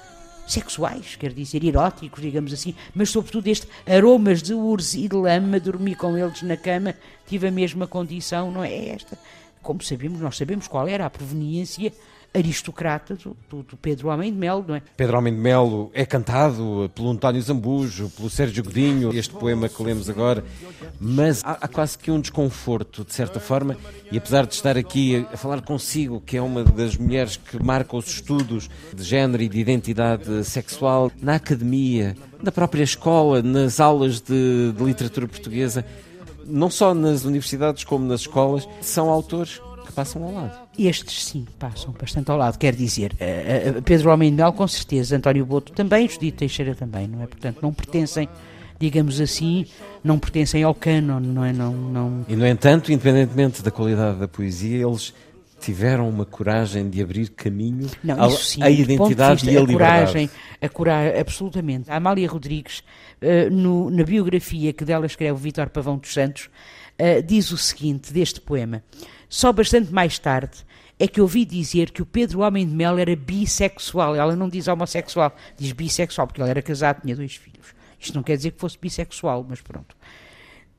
sexuais, 0.48 1.16
quer 1.16 1.32
dizer, 1.32 1.64
eróticos, 1.64 2.24
digamos 2.24 2.52
assim, 2.52 2.74
mas 2.96 3.12
sobretudo 3.12 3.48
este 3.48 3.68
aromas 3.86 4.42
de 4.42 4.56
urze 4.56 5.06
e 5.06 5.08
de 5.08 5.16
lama, 5.16 5.60
dormi 5.60 5.94
com 5.94 6.18
eles 6.18 6.42
na 6.42 6.58
cama, 6.58 6.96
tive 7.28 7.48
a 7.48 7.52
mesma 7.52 7.86
condição, 7.86 8.52
não 8.52 8.64
é 8.64 8.89
esta? 8.89 9.20
Como 9.62 9.84
sabemos, 9.84 10.20
nós 10.20 10.36
sabemos 10.36 10.68
qual 10.68 10.88
era 10.88 11.06
a 11.06 11.10
proveniência 11.10 11.94
aristocrata 12.34 13.16
do, 13.16 13.36
do, 13.50 13.64
do 13.64 13.78
Pedro 13.78 14.08
Homem 14.08 14.32
de 14.32 14.38
Melo, 14.38 14.64
não 14.68 14.76
é? 14.76 14.82
Pedro 14.96 15.18
Homem 15.18 15.34
de 15.34 15.40
Melo 15.40 15.92
é 15.94 16.06
cantado 16.06 16.90
pelo 16.96 17.10
António 17.10 17.42
Zambujo, 17.42 18.10
pelo 18.16 18.30
Sérgio 18.30 18.64
Godinho, 18.64 19.14
este 19.14 19.34
poema 19.34 19.68
que 19.68 19.84
lemos 19.84 20.10
agora, 20.10 20.44
mas 21.00 21.42
há, 21.44 21.58
há 21.62 21.68
quase 21.68 21.98
que 21.98 22.10
um 22.10 22.22
desconforto, 22.22 23.04
de 23.04 23.14
certa 23.14 23.40
forma, 23.40 23.76
e 24.12 24.18
apesar 24.18 24.46
de 24.46 24.54
estar 24.54 24.78
aqui 24.78 25.28
a, 25.30 25.34
a 25.34 25.38
falar 25.38 25.62
consigo, 25.62 26.22
que 26.22 26.38
é 26.38 26.42
uma 26.42 26.64
das 26.64 26.96
mulheres 26.96 27.36
que 27.36 27.62
marca 27.62 27.98
os 27.98 28.08
estudos 28.08 28.70
de 28.96 29.04
género 29.04 29.44
e 29.44 29.50
de 29.50 29.60
identidade 29.60 30.44
sexual 30.46 31.12
na 31.22 31.36
academia, 31.36 32.16
na 32.42 32.52
própria 32.52 32.84
escola, 32.84 33.42
nas 33.42 33.80
aulas 33.80 34.22
de, 34.22 34.72
de 34.72 34.84
literatura 34.84 35.28
portuguesa, 35.28 35.86
não 36.46 36.70
só 36.70 36.94
nas 36.94 37.26
universidades 37.26 37.84
como 37.84 38.06
nas 38.06 38.22
escolas, 38.22 38.68
são 38.82 39.10
autores 39.10 39.62
que 39.86 39.92
passam 39.92 40.24
ao 40.24 40.34
lado. 40.34 40.61
Estes 40.80 41.26
sim 41.26 41.46
passam 41.60 41.94
bastante 42.00 42.32
ao 42.32 42.38
lado, 42.38 42.58
quer 42.58 42.74
dizer, 42.74 43.14
eh, 43.20 43.74
eh, 43.78 43.82
Pedro 43.82 44.16
de 44.18 44.32
Mel 44.32 44.54
com 44.54 44.68
certeza, 44.68 45.18
António 45.18 45.46
Boto 45.46 45.74
também, 45.74 46.08
Judite 46.08 46.38
Teixeira 46.38 46.74
também, 46.74 47.08
não 47.08 47.22
é? 47.22 47.28
Portanto, 47.28 47.60
não 47.62 47.74
pertencem, 47.74 48.28
digamos 48.80 49.20
assim, 49.20 49.66
não 50.04 50.18
pertencem 50.18 50.64
ao 50.64 50.74
cânon, 50.74 51.20
não 51.20 51.44
é? 51.44 51.52
Não, 51.52 51.74
não... 51.74 52.26
E, 52.28 52.36
no 52.38 52.48
entanto, 52.48 52.92
independentemente 52.92 53.62
da 53.62 53.70
qualidade 53.70 54.18
da 54.20 54.28
poesia, 54.30 54.88
eles 54.88 55.14
tiveram 55.60 56.10
uma 56.10 56.26
coragem 56.26 56.90
de 56.90 57.02
abrir 57.04 57.30
caminho 57.30 57.88
Não, 58.04 58.24
à, 58.24 58.28
isso 58.30 58.44
sim, 58.46 58.64
à 58.64 58.70
identidade 58.72 59.42
vista, 59.46 59.52
e 59.52 59.58
à 59.58 59.60
a 59.60 59.64
liberdade. 59.64 60.00
coragem, 60.08 60.30
a 60.62 60.70
coragem, 60.70 61.20
absolutamente. 61.20 61.92
A 61.92 61.98
Amália 61.98 62.28
Rodrigues, 62.28 62.82
eh, 63.22 63.50
no- 63.50 63.92
na 63.92 64.04
biografia 64.04 64.72
que 64.74 64.84
dela 64.86 65.06
escreve 65.06 65.34
o 65.34 65.36
Vítor 65.38 65.70
Pavão 65.70 65.98
dos 65.98 66.14
Santos, 66.14 66.50
diz 67.26 67.52
o 67.52 67.58
seguinte 67.58 68.14
deste 68.14 68.40
poema: 68.40 68.84
Só 69.32 69.54
bastante 69.54 69.94
mais 69.94 70.20
tarde 70.20 70.58
é 71.00 71.08
que 71.08 71.22
ouvi 71.22 71.46
dizer 71.46 71.92
que 71.92 72.02
o 72.02 72.06
Pedro 72.06 72.42
Homem 72.42 72.68
de 72.68 72.76
Mel 72.76 73.00
era 73.00 73.16
bissexual. 73.16 74.14
Ela 74.14 74.36
não 74.36 74.50
diz 74.50 74.68
homossexual, 74.68 75.34
diz 75.58 75.72
bissexual, 75.72 76.28
porque 76.28 76.42
ele 76.42 76.50
era 76.50 76.62
casado, 76.62 77.02
tinha 77.02 77.16
dois 77.16 77.38
filhos. 77.38 77.74
Isto 77.98 78.14
não 78.14 78.24
quer 78.24 78.36
dizer 78.36 78.52
que 78.52 78.60
fosse 78.60 78.78
bissexual, 78.78 79.46
mas 79.48 79.62
pronto. 79.62 79.96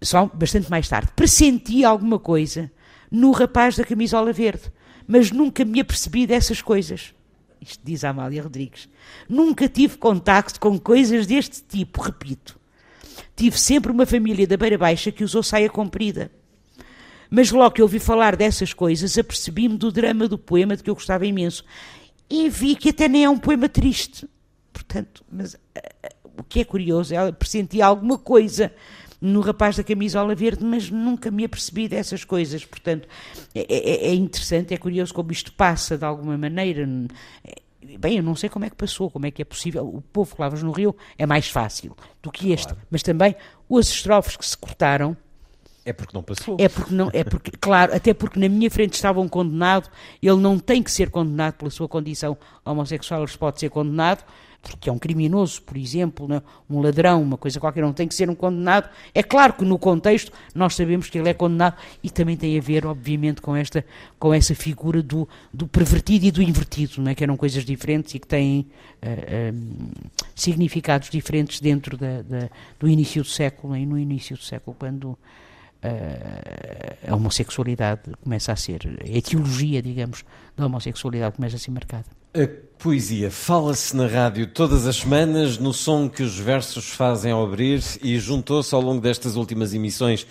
só 0.03 0.26
bastante 0.26 0.70
mais 0.70 0.86
tarde, 0.86 1.11
pressenti 1.16 1.82
alguma 1.82 2.18
coisa 2.18 2.70
no 3.11 3.30
rapaz 3.30 3.74
da 3.74 3.84
camisola 3.84 4.34
verde, 4.34 4.70
mas 5.07 5.30
nunca 5.30 5.64
me 5.64 5.80
apercebi 5.80 6.26
dessas 6.26 6.61
coisas. 6.61 7.14
Isto 7.59 7.80
diz 7.82 8.05
a 8.05 8.11
Amália 8.11 8.42
Rodrigues. 8.42 8.86
Nunca 9.26 9.66
tive 9.66 9.96
contacto 9.96 10.61
com 10.61 10.78
coisas 10.78 11.26
deste 11.26 11.62
tipo, 11.62 12.03
repito. 12.03 12.61
Tive 13.34 13.59
sempre 13.59 13.90
uma 13.90 14.05
família 14.05 14.46
da 14.46 14.59
Beira 14.59 14.76
Baixa 14.76 15.11
que 15.11 15.24
usou 15.24 15.42
saia 15.42 15.70
comprida. 15.70 16.30
Mas 17.34 17.50
logo 17.50 17.70
que 17.70 17.80
ouvi 17.80 17.98
falar 17.98 18.36
dessas 18.36 18.74
coisas, 18.74 19.16
apercebi-me 19.16 19.78
do 19.78 19.90
drama 19.90 20.28
do 20.28 20.36
poema 20.36 20.76
de 20.76 20.82
que 20.82 20.90
eu 20.90 20.94
gostava 20.94 21.24
imenso. 21.24 21.64
E 22.28 22.50
vi 22.50 22.76
que 22.76 22.90
até 22.90 23.08
nem 23.08 23.24
é 23.24 23.30
um 23.30 23.38
poema 23.38 23.70
triste. 23.70 24.28
Portanto, 24.70 25.24
mas 25.32 25.54
uh, 25.54 25.58
o 26.36 26.42
que 26.42 26.60
é 26.60 26.64
curioso, 26.64 27.14
ela 27.14 27.32
pressentia 27.32 27.86
alguma 27.86 28.18
coisa 28.18 28.70
no 29.18 29.40
rapaz 29.40 29.76
da 29.76 29.82
camisola 29.82 30.34
verde, 30.34 30.62
mas 30.62 30.90
nunca 30.90 31.30
me 31.30 31.42
apercebi 31.42 31.88
dessas 31.88 32.22
coisas. 32.22 32.66
Portanto, 32.66 33.08
é, 33.54 33.60
é, 33.60 34.08
é 34.08 34.14
interessante, 34.14 34.74
é 34.74 34.76
curioso 34.76 35.14
como 35.14 35.32
isto 35.32 35.54
passa 35.54 35.96
de 35.96 36.04
alguma 36.04 36.36
maneira. 36.36 36.86
Bem, 37.98 38.18
eu 38.18 38.22
não 38.22 38.36
sei 38.36 38.50
como 38.50 38.66
é 38.66 38.70
que 38.70 38.76
passou, 38.76 39.10
como 39.10 39.24
é 39.24 39.30
que 39.30 39.40
é 39.40 39.44
possível. 39.46 39.86
O 39.88 40.02
povo 40.02 40.34
que 40.34 40.40
lavas 40.42 40.62
no 40.62 40.70
Rio 40.70 40.94
é 41.16 41.24
mais 41.24 41.48
fácil 41.48 41.96
do 42.22 42.30
que 42.30 42.52
este, 42.52 42.74
claro. 42.74 42.82
mas 42.90 43.02
também 43.02 43.34
os 43.70 43.88
estrofes 43.88 44.36
que 44.36 44.44
se 44.44 44.58
cortaram. 44.58 45.16
É 45.84 45.92
porque 45.92 46.16
não 46.16 46.22
passou. 46.22 46.56
É 46.60 46.68
porque 46.68 46.94
não, 46.94 47.10
é 47.12 47.24
porque, 47.24 47.50
claro, 47.60 47.94
até 47.94 48.14
porque 48.14 48.38
na 48.38 48.48
minha 48.48 48.70
frente 48.70 48.94
estava 48.94 49.20
um 49.20 49.28
condenado, 49.28 49.88
ele 50.22 50.36
não 50.36 50.58
tem 50.58 50.82
que 50.82 50.90
ser 50.90 51.10
condenado 51.10 51.54
pela 51.54 51.70
sua 51.70 51.88
condição 51.88 52.36
homossexual, 52.64 53.22
ele 53.22 53.32
pode 53.36 53.58
ser 53.58 53.68
condenado, 53.68 54.24
porque 54.62 54.88
é 54.88 54.92
um 54.92 54.98
criminoso, 54.98 55.60
por 55.62 55.76
exemplo, 55.76 56.28
né? 56.28 56.40
um 56.70 56.80
ladrão, 56.80 57.20
uma 57.20 57.36
coisa 57.36 57.58
qualquer, 57.58 57.82
não 57.82 57.92
tem 57.92 58.06
que 58.06 58.14
ser 58.14 58.30
um 58.30 58.34
condenado. 58.34 58.88
É 59.12 59.20
claro 59.20 59.54
que 59.54 59.64
no 59.64 59.76
contexto 59.76 60.30
nós 60.54 60.76
sabemos 60.76 61.10
que 61.10 61.18
ele 61.18 61.28
é 61.28 61.34
condenado 61.34 61.76
e 62.00 62.08
também 62.08 62.36
tem 62.36 62.56
a 62.56 62.60
ver, 62.62 62.86
obviamente, 62.86 63.40
com, 63.40 63.56
esta, 63.56 63.84
com 64.20 64.32
essa 64.32 64.54
figura 64.54 65.02
do, 65.02 65.28
do 65.52 65.66
pervertido 65.66 66.26
e 66.26 66.30
do 66.30 66.40
invertido, 66.40 67.02
né? 67.02 67.12
que 67.12 67.24
eram 67.24 67.36
coisas 67.36 67.64
diferentes 67.64 68.14
e 68.14 68.20
que 68.20 68.26
têm 68.26 68.68
uh, 69.02 69.52
uh, 69.52 69.90
significados 70.32 71.10
diferentes 71.10 71.60
dentro 71.60 71.96
da, 71.96 72.22
da, 72.22 72.48
do 72.78 72.88
início 72.88 73.22
do 73.22 73.28
século, 73.28 73.76
e 73.76 73.84
no 73.84 73.98
início 73.98 74.36
do 74.36 74.44
século, 74.44 74.76
quando 74.78 75.18
a 77.06 77.14
homossexualidade 77.14 78.02
começa 78.22 78.52
a 78.52 78.56
ser, 78.56 78.80
a 79.02 79.08
etiologia, 79.08 79.82
digamos, 79.82 80.24
da 80.56 80.66
homossexualidade 80.66 81.36
começa 81.36 81.56
a 81.56 81.58
ser 81.58 81.70
marcada. 81.70 82.06
A 82.34 82.48
poesia 82.78 83.30
fala-se 83.30 83.94
na 83.94 84.06
rádio 84.06 84.46
todas 84.46 84.86
as 84.86 84.96
semanas, 84.96 85.58
no 85.58 85.72
som 85.72 86.08
que 86.08 86.22
os 86.22 86.38
versos 86.38 86.88
fazem 86.88 87.30
ao 87.32 87.44
abrir 87.44 87.82
e 88.02 88.18
juntou-se 88.18 88.74
ao 88.74 88.80
longo 88.80 89.00
destas 89.00 89.36
últimas 89.36 89.74
emissões 89.74 90.26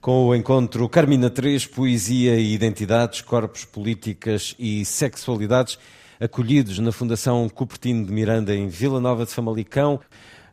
com 0.00 0.26
o 0.26 0.34
encontro 0.34 0.88
Carmina 0.88 1.30
3, 1.30 1.66
Poesia 1.66 2.36
e 2.36 2.52
Identidades, 2.52 3.22
Corpos, 3.22 3.64
Políticas 3.64 4.54
e 4.58 4.84
Sexualidades, 4.84 5.78
acolhidos 6.20 6.78
na 6.78 6.92
Fundação 6.92 7.48
Cupertino 7.48 8.04
de 8.04 8.12
Miranda 8.12 8.54
em 8.54 8.68
Vila 8.68 9.00
Nova 9.00 9.24
de 9.24 9.32
Famalicão. 9.32 9.98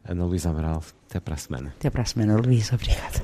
Ana 0.04 0.26
Luísa 0.26 0.50
Amaral, 0.50 0.84
até 1.10 1.20
para 1.20 1.36
a 1.36 1.38
semana. 1.38 1.74
Até 1.78 1.90
para 1.90 2.02
a 2.02 2.06
semana, 2.06 2.36
Luísa. 2.36 2.76
Obrigada. 2.76 3.24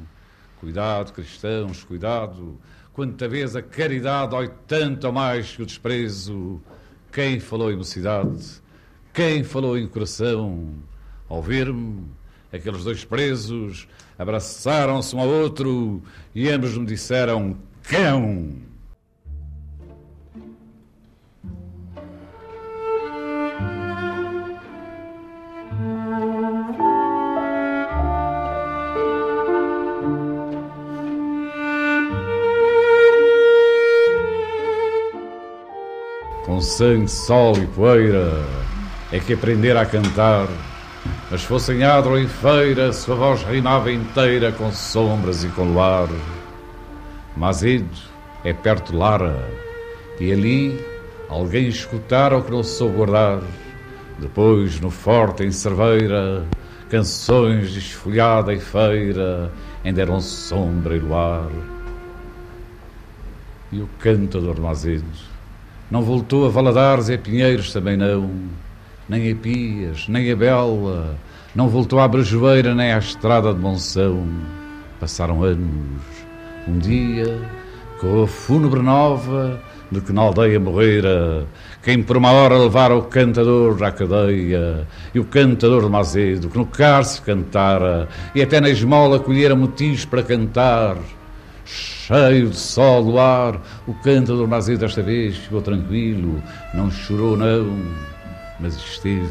Cuidado, 0.59 1.13
cristãos, 1.13 1.83
cuidado. 1.83 2.59
Quanta 2.93 3.27
vez 3.27 3.55
a 3.55 3.61
caridade 3.61 4.35
oi 4.35 4.51
tanto 4.67 5.07
ou 5.07 5.13
mais 5.13 5.55
que 5.55 5.63
o 5.63 5.65
desprezo. 5.65 6.61
Quem 7.11 7.39
falou 7.39 7.71
em 7.71 7.75
mocidade? 7.75 8.61
Quem 9.13 9.43
falou 9.43 9.77
em 9.77 9.87
coração? 9.87 10.73
Ao 11.29 11.41
ver-me, 11.41 12.05
aqueles 12.51 12.83
dois 12.83 13.05
presos 13.05 13.87
abraçaram-se 14.17 15.15
um 15.15 15.19
ao 15.19 15.27
outro 15.27 16.01
e 16.33 16.49
ambos 16.49 16.77
me 16.77 16.85
disseram: 16.85 17.57
cão! 17.83 18.70
Sangue, 36.61 37.09
sol 37.09 37.57
e 37.57 37.67
poeira, 37.67 38.31
é 39.11 39.19
que 39.19 39.33
aprender 39.33 39.75
a 39.75 39.85
cantar. 39.85 40.47
Mas 41.29 41.43
fossem 41.43 41.83
adro 41.83 42.17
em 42.19 42.27
feira, 42.27 42.93
sua 42.93 43.15
voz 43.15 43.43
rimava 43.43 43.91
inteira 43.91 44.51
com 44.51 44.71
sombras 44.71 45.43
e 45.43 45.47
com 45.49 45.63
luar. 45.63 46.07
Mazido 47.35 47.89
é 48.43 48.53
perto 48.53 48.91
de 48.91 48.97
Lara, 48.97 49.49
e 50.19 50.31
ali 50.31 50.85
alguém 51.29 51.67
escutara 51.67 52.37
o 52.37 52.43
que 52.43 52.51
não 52.51 52.63
soube 52.63 52.97
guardar. 52.97 53.41
Depois, 54.19 54.79
no 54.79 54.91
forte 54.91 55.43
em 55.43 55.51
Cerveira, 55.51 56.45
canções 56.89 57.71
de 57.71 57.79
esfolhada 57.79 58.53
e 58.53 58.59
feira 58.59 59.51
ainda 59.83 60.01
eram 60.01 60.21
sombra 60.21 60.95
e 60.95 60.99
luar. 60.99 61.49
E 63.71 63.79
o 63.81 63.89
cantador 63.99 64.59
Mazido 64.59 65.30
não 65.91 66.01
voltou 66.01 66.45
a 66.45 66.49
Valadares 66.49 67.09
e 67.09 67.13
a 67.13 67.17
Pinheiros 67.17 67.73
também 67.73 67.97
não, 67.97 68.31
nem 69.09 69.29
a 69.29 69.35
Pias, 69.35 70.07
nem 70.07 70.31
a 70.31 70.35
Bela, 70.35 71.17
não 71.53 71.67
voltou 71.67 71.99
à 71.99 72.07
Brejoeira 72.07 72.73
nem 72.73 72.93
à 72.93 72.97
Estrada 72.97 73.53
de 73.53 73.59
Monção. 73.59 74.25
Passaram 75.01 75.43
anos. 75.43 76.01
Um 76.67 76.79
dia, 76.79 77.41
com 77.99 78.23
a 78.23 78.27
fúnebre 78.27 78.81
nova 78.81 79.61
de 79.91 79.99
que 79.99 80.13
na 80.13 80.21
aldeia 80.21 80.59
morrera, 80.59 81.45
quem 81.83 82.01
por 82.01 82.15
uma 82.15 82.31
hora 82.31 82.57
levara 82.57 82.95
o 82.95 83.03
cantador 83.03 83.83
à 83.83 83.91
cadeia, 83.91 84.87
e 85.13 85.19
o 85.19 85.25
cantador 85.25 85.83
de 85.83 85.89
Mazedo, 85.89 86.49
que 86.49 86.57
no 86.57 86.65
cárcere 86.65 87.25
cantara, 87.25 88.07
e 88.33 88.41
até 88.41 88.61
na 88.61 88.69
esmola 88.69 89.19
colhera 89.19 89.53
motivos 89.53 90.05
para 90.05 90.23
cantar, 90.23 90.95
cheio 92.11 92.49
de 92.49 92.57
sol 92.57 93.05
do 93.05 93.17
ar, 93.17 93.61
o 93.87 93.93
cantador 93.93 94.45
Mazedo 94.45 94.79
desta 94.79 95.01
vez 95.01 95.37
ficou 95.37 95.61
tranquilo, 95.61 96.43
não 96.73 96.91
chorou 96.91 97.37
não, 97.37 97.85
mas 98.59 98.75
esteve 98.75 99.29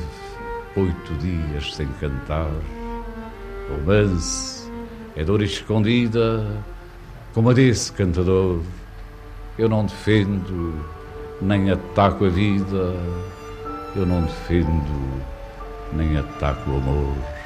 oito 0.77 1.15
dias 1.21 1.75
sem 1.75 1.87
cantar. 2.01 2.51
Romance 3.69 4.71
é 5.15 5.23
dor 5.23 5.43
escondida, 5.43 6.47
como 7.35 7.51
a 7.51 7.53
desse 7.53 7.93
cantador, 7.93 8.61
eu 9.59 9.69
não 9.69 9.85
defendo, 9.85 10.75
nem 11.43 11.71
ataco 11.71 12.25
a 12.25 12.29
vida. 12.31 12.95
Eu 13.95 14.07
não 14.07 14.23
defendo, 14.23 15.21
nem 15.93 16.17
ataco 16.17 16.71
o 16.71 16.77
amor. 16.77 17.40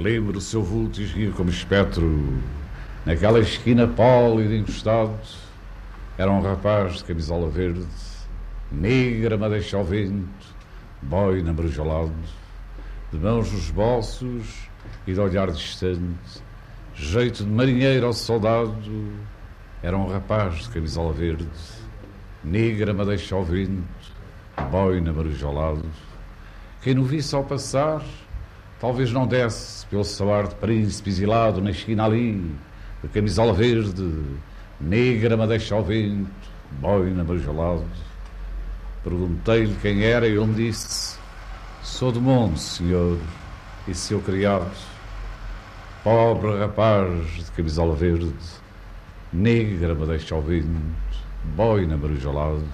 Lembro 0.00 0.38
o 0.38 0.40
seu 0.40 0.62
vulto 0.62 1.02
esguio 1.02 1.30
como 1.34 1.50
espectro, 1.50 2.40
naquela 3.04 3.38
esquina 3.38 3.86
pálida 3.86 4.54
encostado. 4.56 5.14
Era 6.16 6.30
um 6.32 6.40
rapaz 6.40 6.94
de 6.94 7.04
camisola 7.04 7.50
verde, 7.50 7.86
negra 8.72 9.36
madeixa 9.36 9.76
ao 9.76 9.84
vento, 9.84 10.26
boina 11.02 11.52
brujolado, 11.52 12.14
de 13.12 13.18
mãos 13.18 13.52
nos 13.52 13.70
bolsos 13.70 14.70
e 15.06 15.12
de 15.12 15.20
olhar 15.20 15.50
distante, 15.50 16.42
jeito 16.94 17.44
de 17.44 17.50
marinheiro 17.50 18.06
ao 18.06 18.14
soldado. 18.14 18.72
Era 19.82 19.98
um 19.98 20.06
rapaz 20.06 20.60
de 20.60 20.70
camisola 20.70 21.12
verde, 21.12 21.46
negra 22.42 22.94
madeixa 22.94 23.34
ao 23.34 23.44
vento, 23.44 23.84
boina 24.70 25.12
brujolado. 25.12 25.84
Quem 26.80 26.94
no 26.94 27.04
visse 27.04 27.34
ao 27.34 27.44
passar, 27.44 28.02
talvez 28.80 29.12
não 29.12 29.26
desse 29.26 29.84
pelo 29.86 30.02
salar 30.02 30.48
de 30.48 30.54
príncipe 30.54 31.10
exilado 31.10 31.60
na 31.60 31.70
esquina 31.70 32.06
ali, 32.06 32.50
de 33.02 33.08
camisola 33.08 33.52
verde, 33.52 34.24
negra 34.80 35.36
madeixa 35.36 35.74
ao 35.74 35.84
vento, 35.84 36.30
boina 36.72 37.22
brujolado. 37.22 37.84
Perguntei-lhe 39.04 39.76
quem 39.80 40.02
era 40.02 40.26
e 40.26 40.32
ele 40.32 40.46
me 40.46 40.54
disse: 40.54 41.18
Sou 41.82 42.10
do 42.10 42.20
mundo, 42.20 42.58
senhor, 42.58 43.18
e 43.86 43.94
seu 43.94 44.20
criado. 44.20 44.70
Pobre 46.02 46.58
rapaz 46.58 47.28
de 47.34 47.50
camisola 47.52 47.94
verde, 47.94 48.32
negra 49.30 49.94
madeixa 49.94 50.34
ao 50.34 50.40
vento, 50.40 50.66
boina 51.54 51.96
brujolado, 51.96 52.64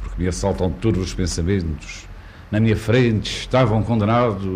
porque 0.00 0.22
me 0.22 0.28
assaltam 0.28 0.70
todos 0.70 1.02
os 1.02 1.14
pensamentos 1.14 2.08
na 2.52 2.60
minha 2.60 2.76
frente 2.76 3.40
estavam 3.40 3.82
condenados. 3.82 4.46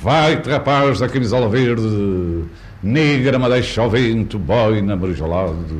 Vai-te, 0.00 0.48
rapaz 0.48 1.00
da 1.00 1.08
camisola 1.08 1.48
verde, 1.48 2.44
negra 2.80 3.38
madeixa 3.38 3.82
ao 3.82 3.90
vento, 3.90 4.38
boina 4.38 4.96
brujolado. 4.96 5.76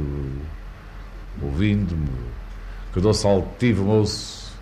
Ouvindo-me, 1.40 2.08
que 2.92 3.00
doce 3.00 3.24
altivo 3.24 3.84
moço, 3.84 4.52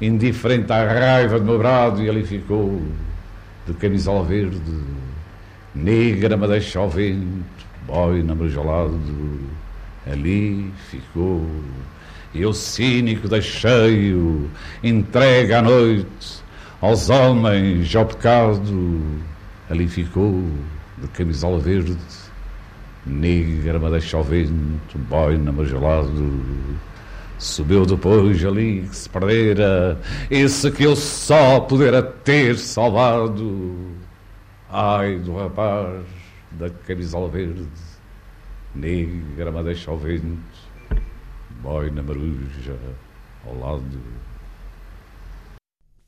indiferente 0.00 0.72
à 0.72 0.84
raiva 0.84 1.38
do 1.38 1.44
meu 1.44 1.58
brado, 1.58 2.02
e 2.02 2.10
ali 2.10 2.24
ficou, 2.24 2.82
de 3.64 3.74
camisola 3.74 4.24
verde, 4.24 4.60
negra 5.72 6.36
madeixa 6.36 6.80
ao 6.80 6.90
vento, 6.90 7.64
boina 7.86 8.34
brujolado. 8.34 8.98
Ali 10.10 10.72
ficou 10.90 11.46
eu 12.40 12.52
cínico 12.52 13.28
deixei-o, 13.28 14.48
entregue 14.82 15.52
à 15.52 15.62
noite 15.62 16.44
aos 16.80 17.08
homens, 17.10 17.94
ao 17.94 18.06
pecado. 18.06 19.00
Ali 19.68 19.88
ficou, 19.88 20.44
de 20.98 21.08
camisola 21.08 21.58
verde, 21.58 21.96
negra, 23.04 23.78
madeixa 23.78 24.16
ao 24.16 24.22
vento, 24.24 24.98
boina 25.08 25.52
gelado. 25.64 26.44
Subiu 27.38 27.84
depois 27.84 28.42
ali 28.44 28.86
que 28.88 28.96
se 28.96 29.08
perdera, 29.10 30.00
esse 30.30 30.70
que 30.70 30.84
eu 30.84 30.96
só 30.96 31.60
pudera 31.60 32.02
ter 32.02 32.56
salvado. 32.56 33.76
Ai 34.70 35.18
do 35.18 35.36
rapaz 35.36 36.02
da 36.52 36.70
camisola 36.70 37.28
verde, 37.28 37.66
negra, 38.74 39.52
madeixa 39.52 39.90
ao 39.90 39.98
vento, 39.98 40.55
boina 41.66 42.00
maruja 42.00 42.78
ao 43.44 43.58
lado. 43.58 44.00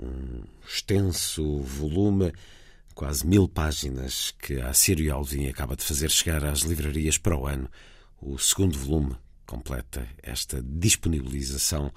um 0.00 0.42
extenso 0.66 1.58
volume, 1.58 2.32
quase 2.94 3.26
mil 3.26 3.46
páginas, 3.46 4.34
que 4.38 4.58
a 4.58 4.72
Sírio 4.72 5.14
Alvim 5.14 5.48
acaba 5.48 5.76
de 5.76 5.84
fazer 5.84 6.10
chegar 6.10 6.46
às 6.46 6.60
livrarias 6.60 7.18
para 7.18 7.36
o 7.36 7.46
ano. 7.46 7.68
O 8.22 8.38
segundo 8.38 8.78
volume 8.78 9.14
completa 9.44 10.08
esta 10.22 10.62
disponibilização 10.62 11.92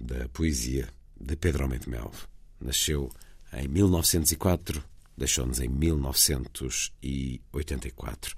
da 0.00 0.26
poesia 0.30 0.88
de 1.20 1.36
Pedro 1.36 1.64
Almeida 1.64 1.90
Melo. 1.90 2.14
Nasceu 2.60 3.10
em 3.52 3.68
1904, 3.68 4.82
deixou-nos 5.16 5.60
em 5.60 5.68
1984. 5.68 8.34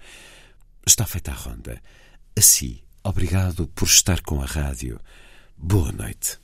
Está 0.86 1.06
feita 1.06 1.32
a 1.32 1.34
ronda. 1.34 1.82
Assim, 2.36 2.80
obrigado 3.02 3.66
por 3.68 3.86
estar 3.86 4.20
com 4.22 4.40
a 4.40 4.46
rádio. 4.46 5.00
Boa 5.56 5.90
noite. 5.92 6.38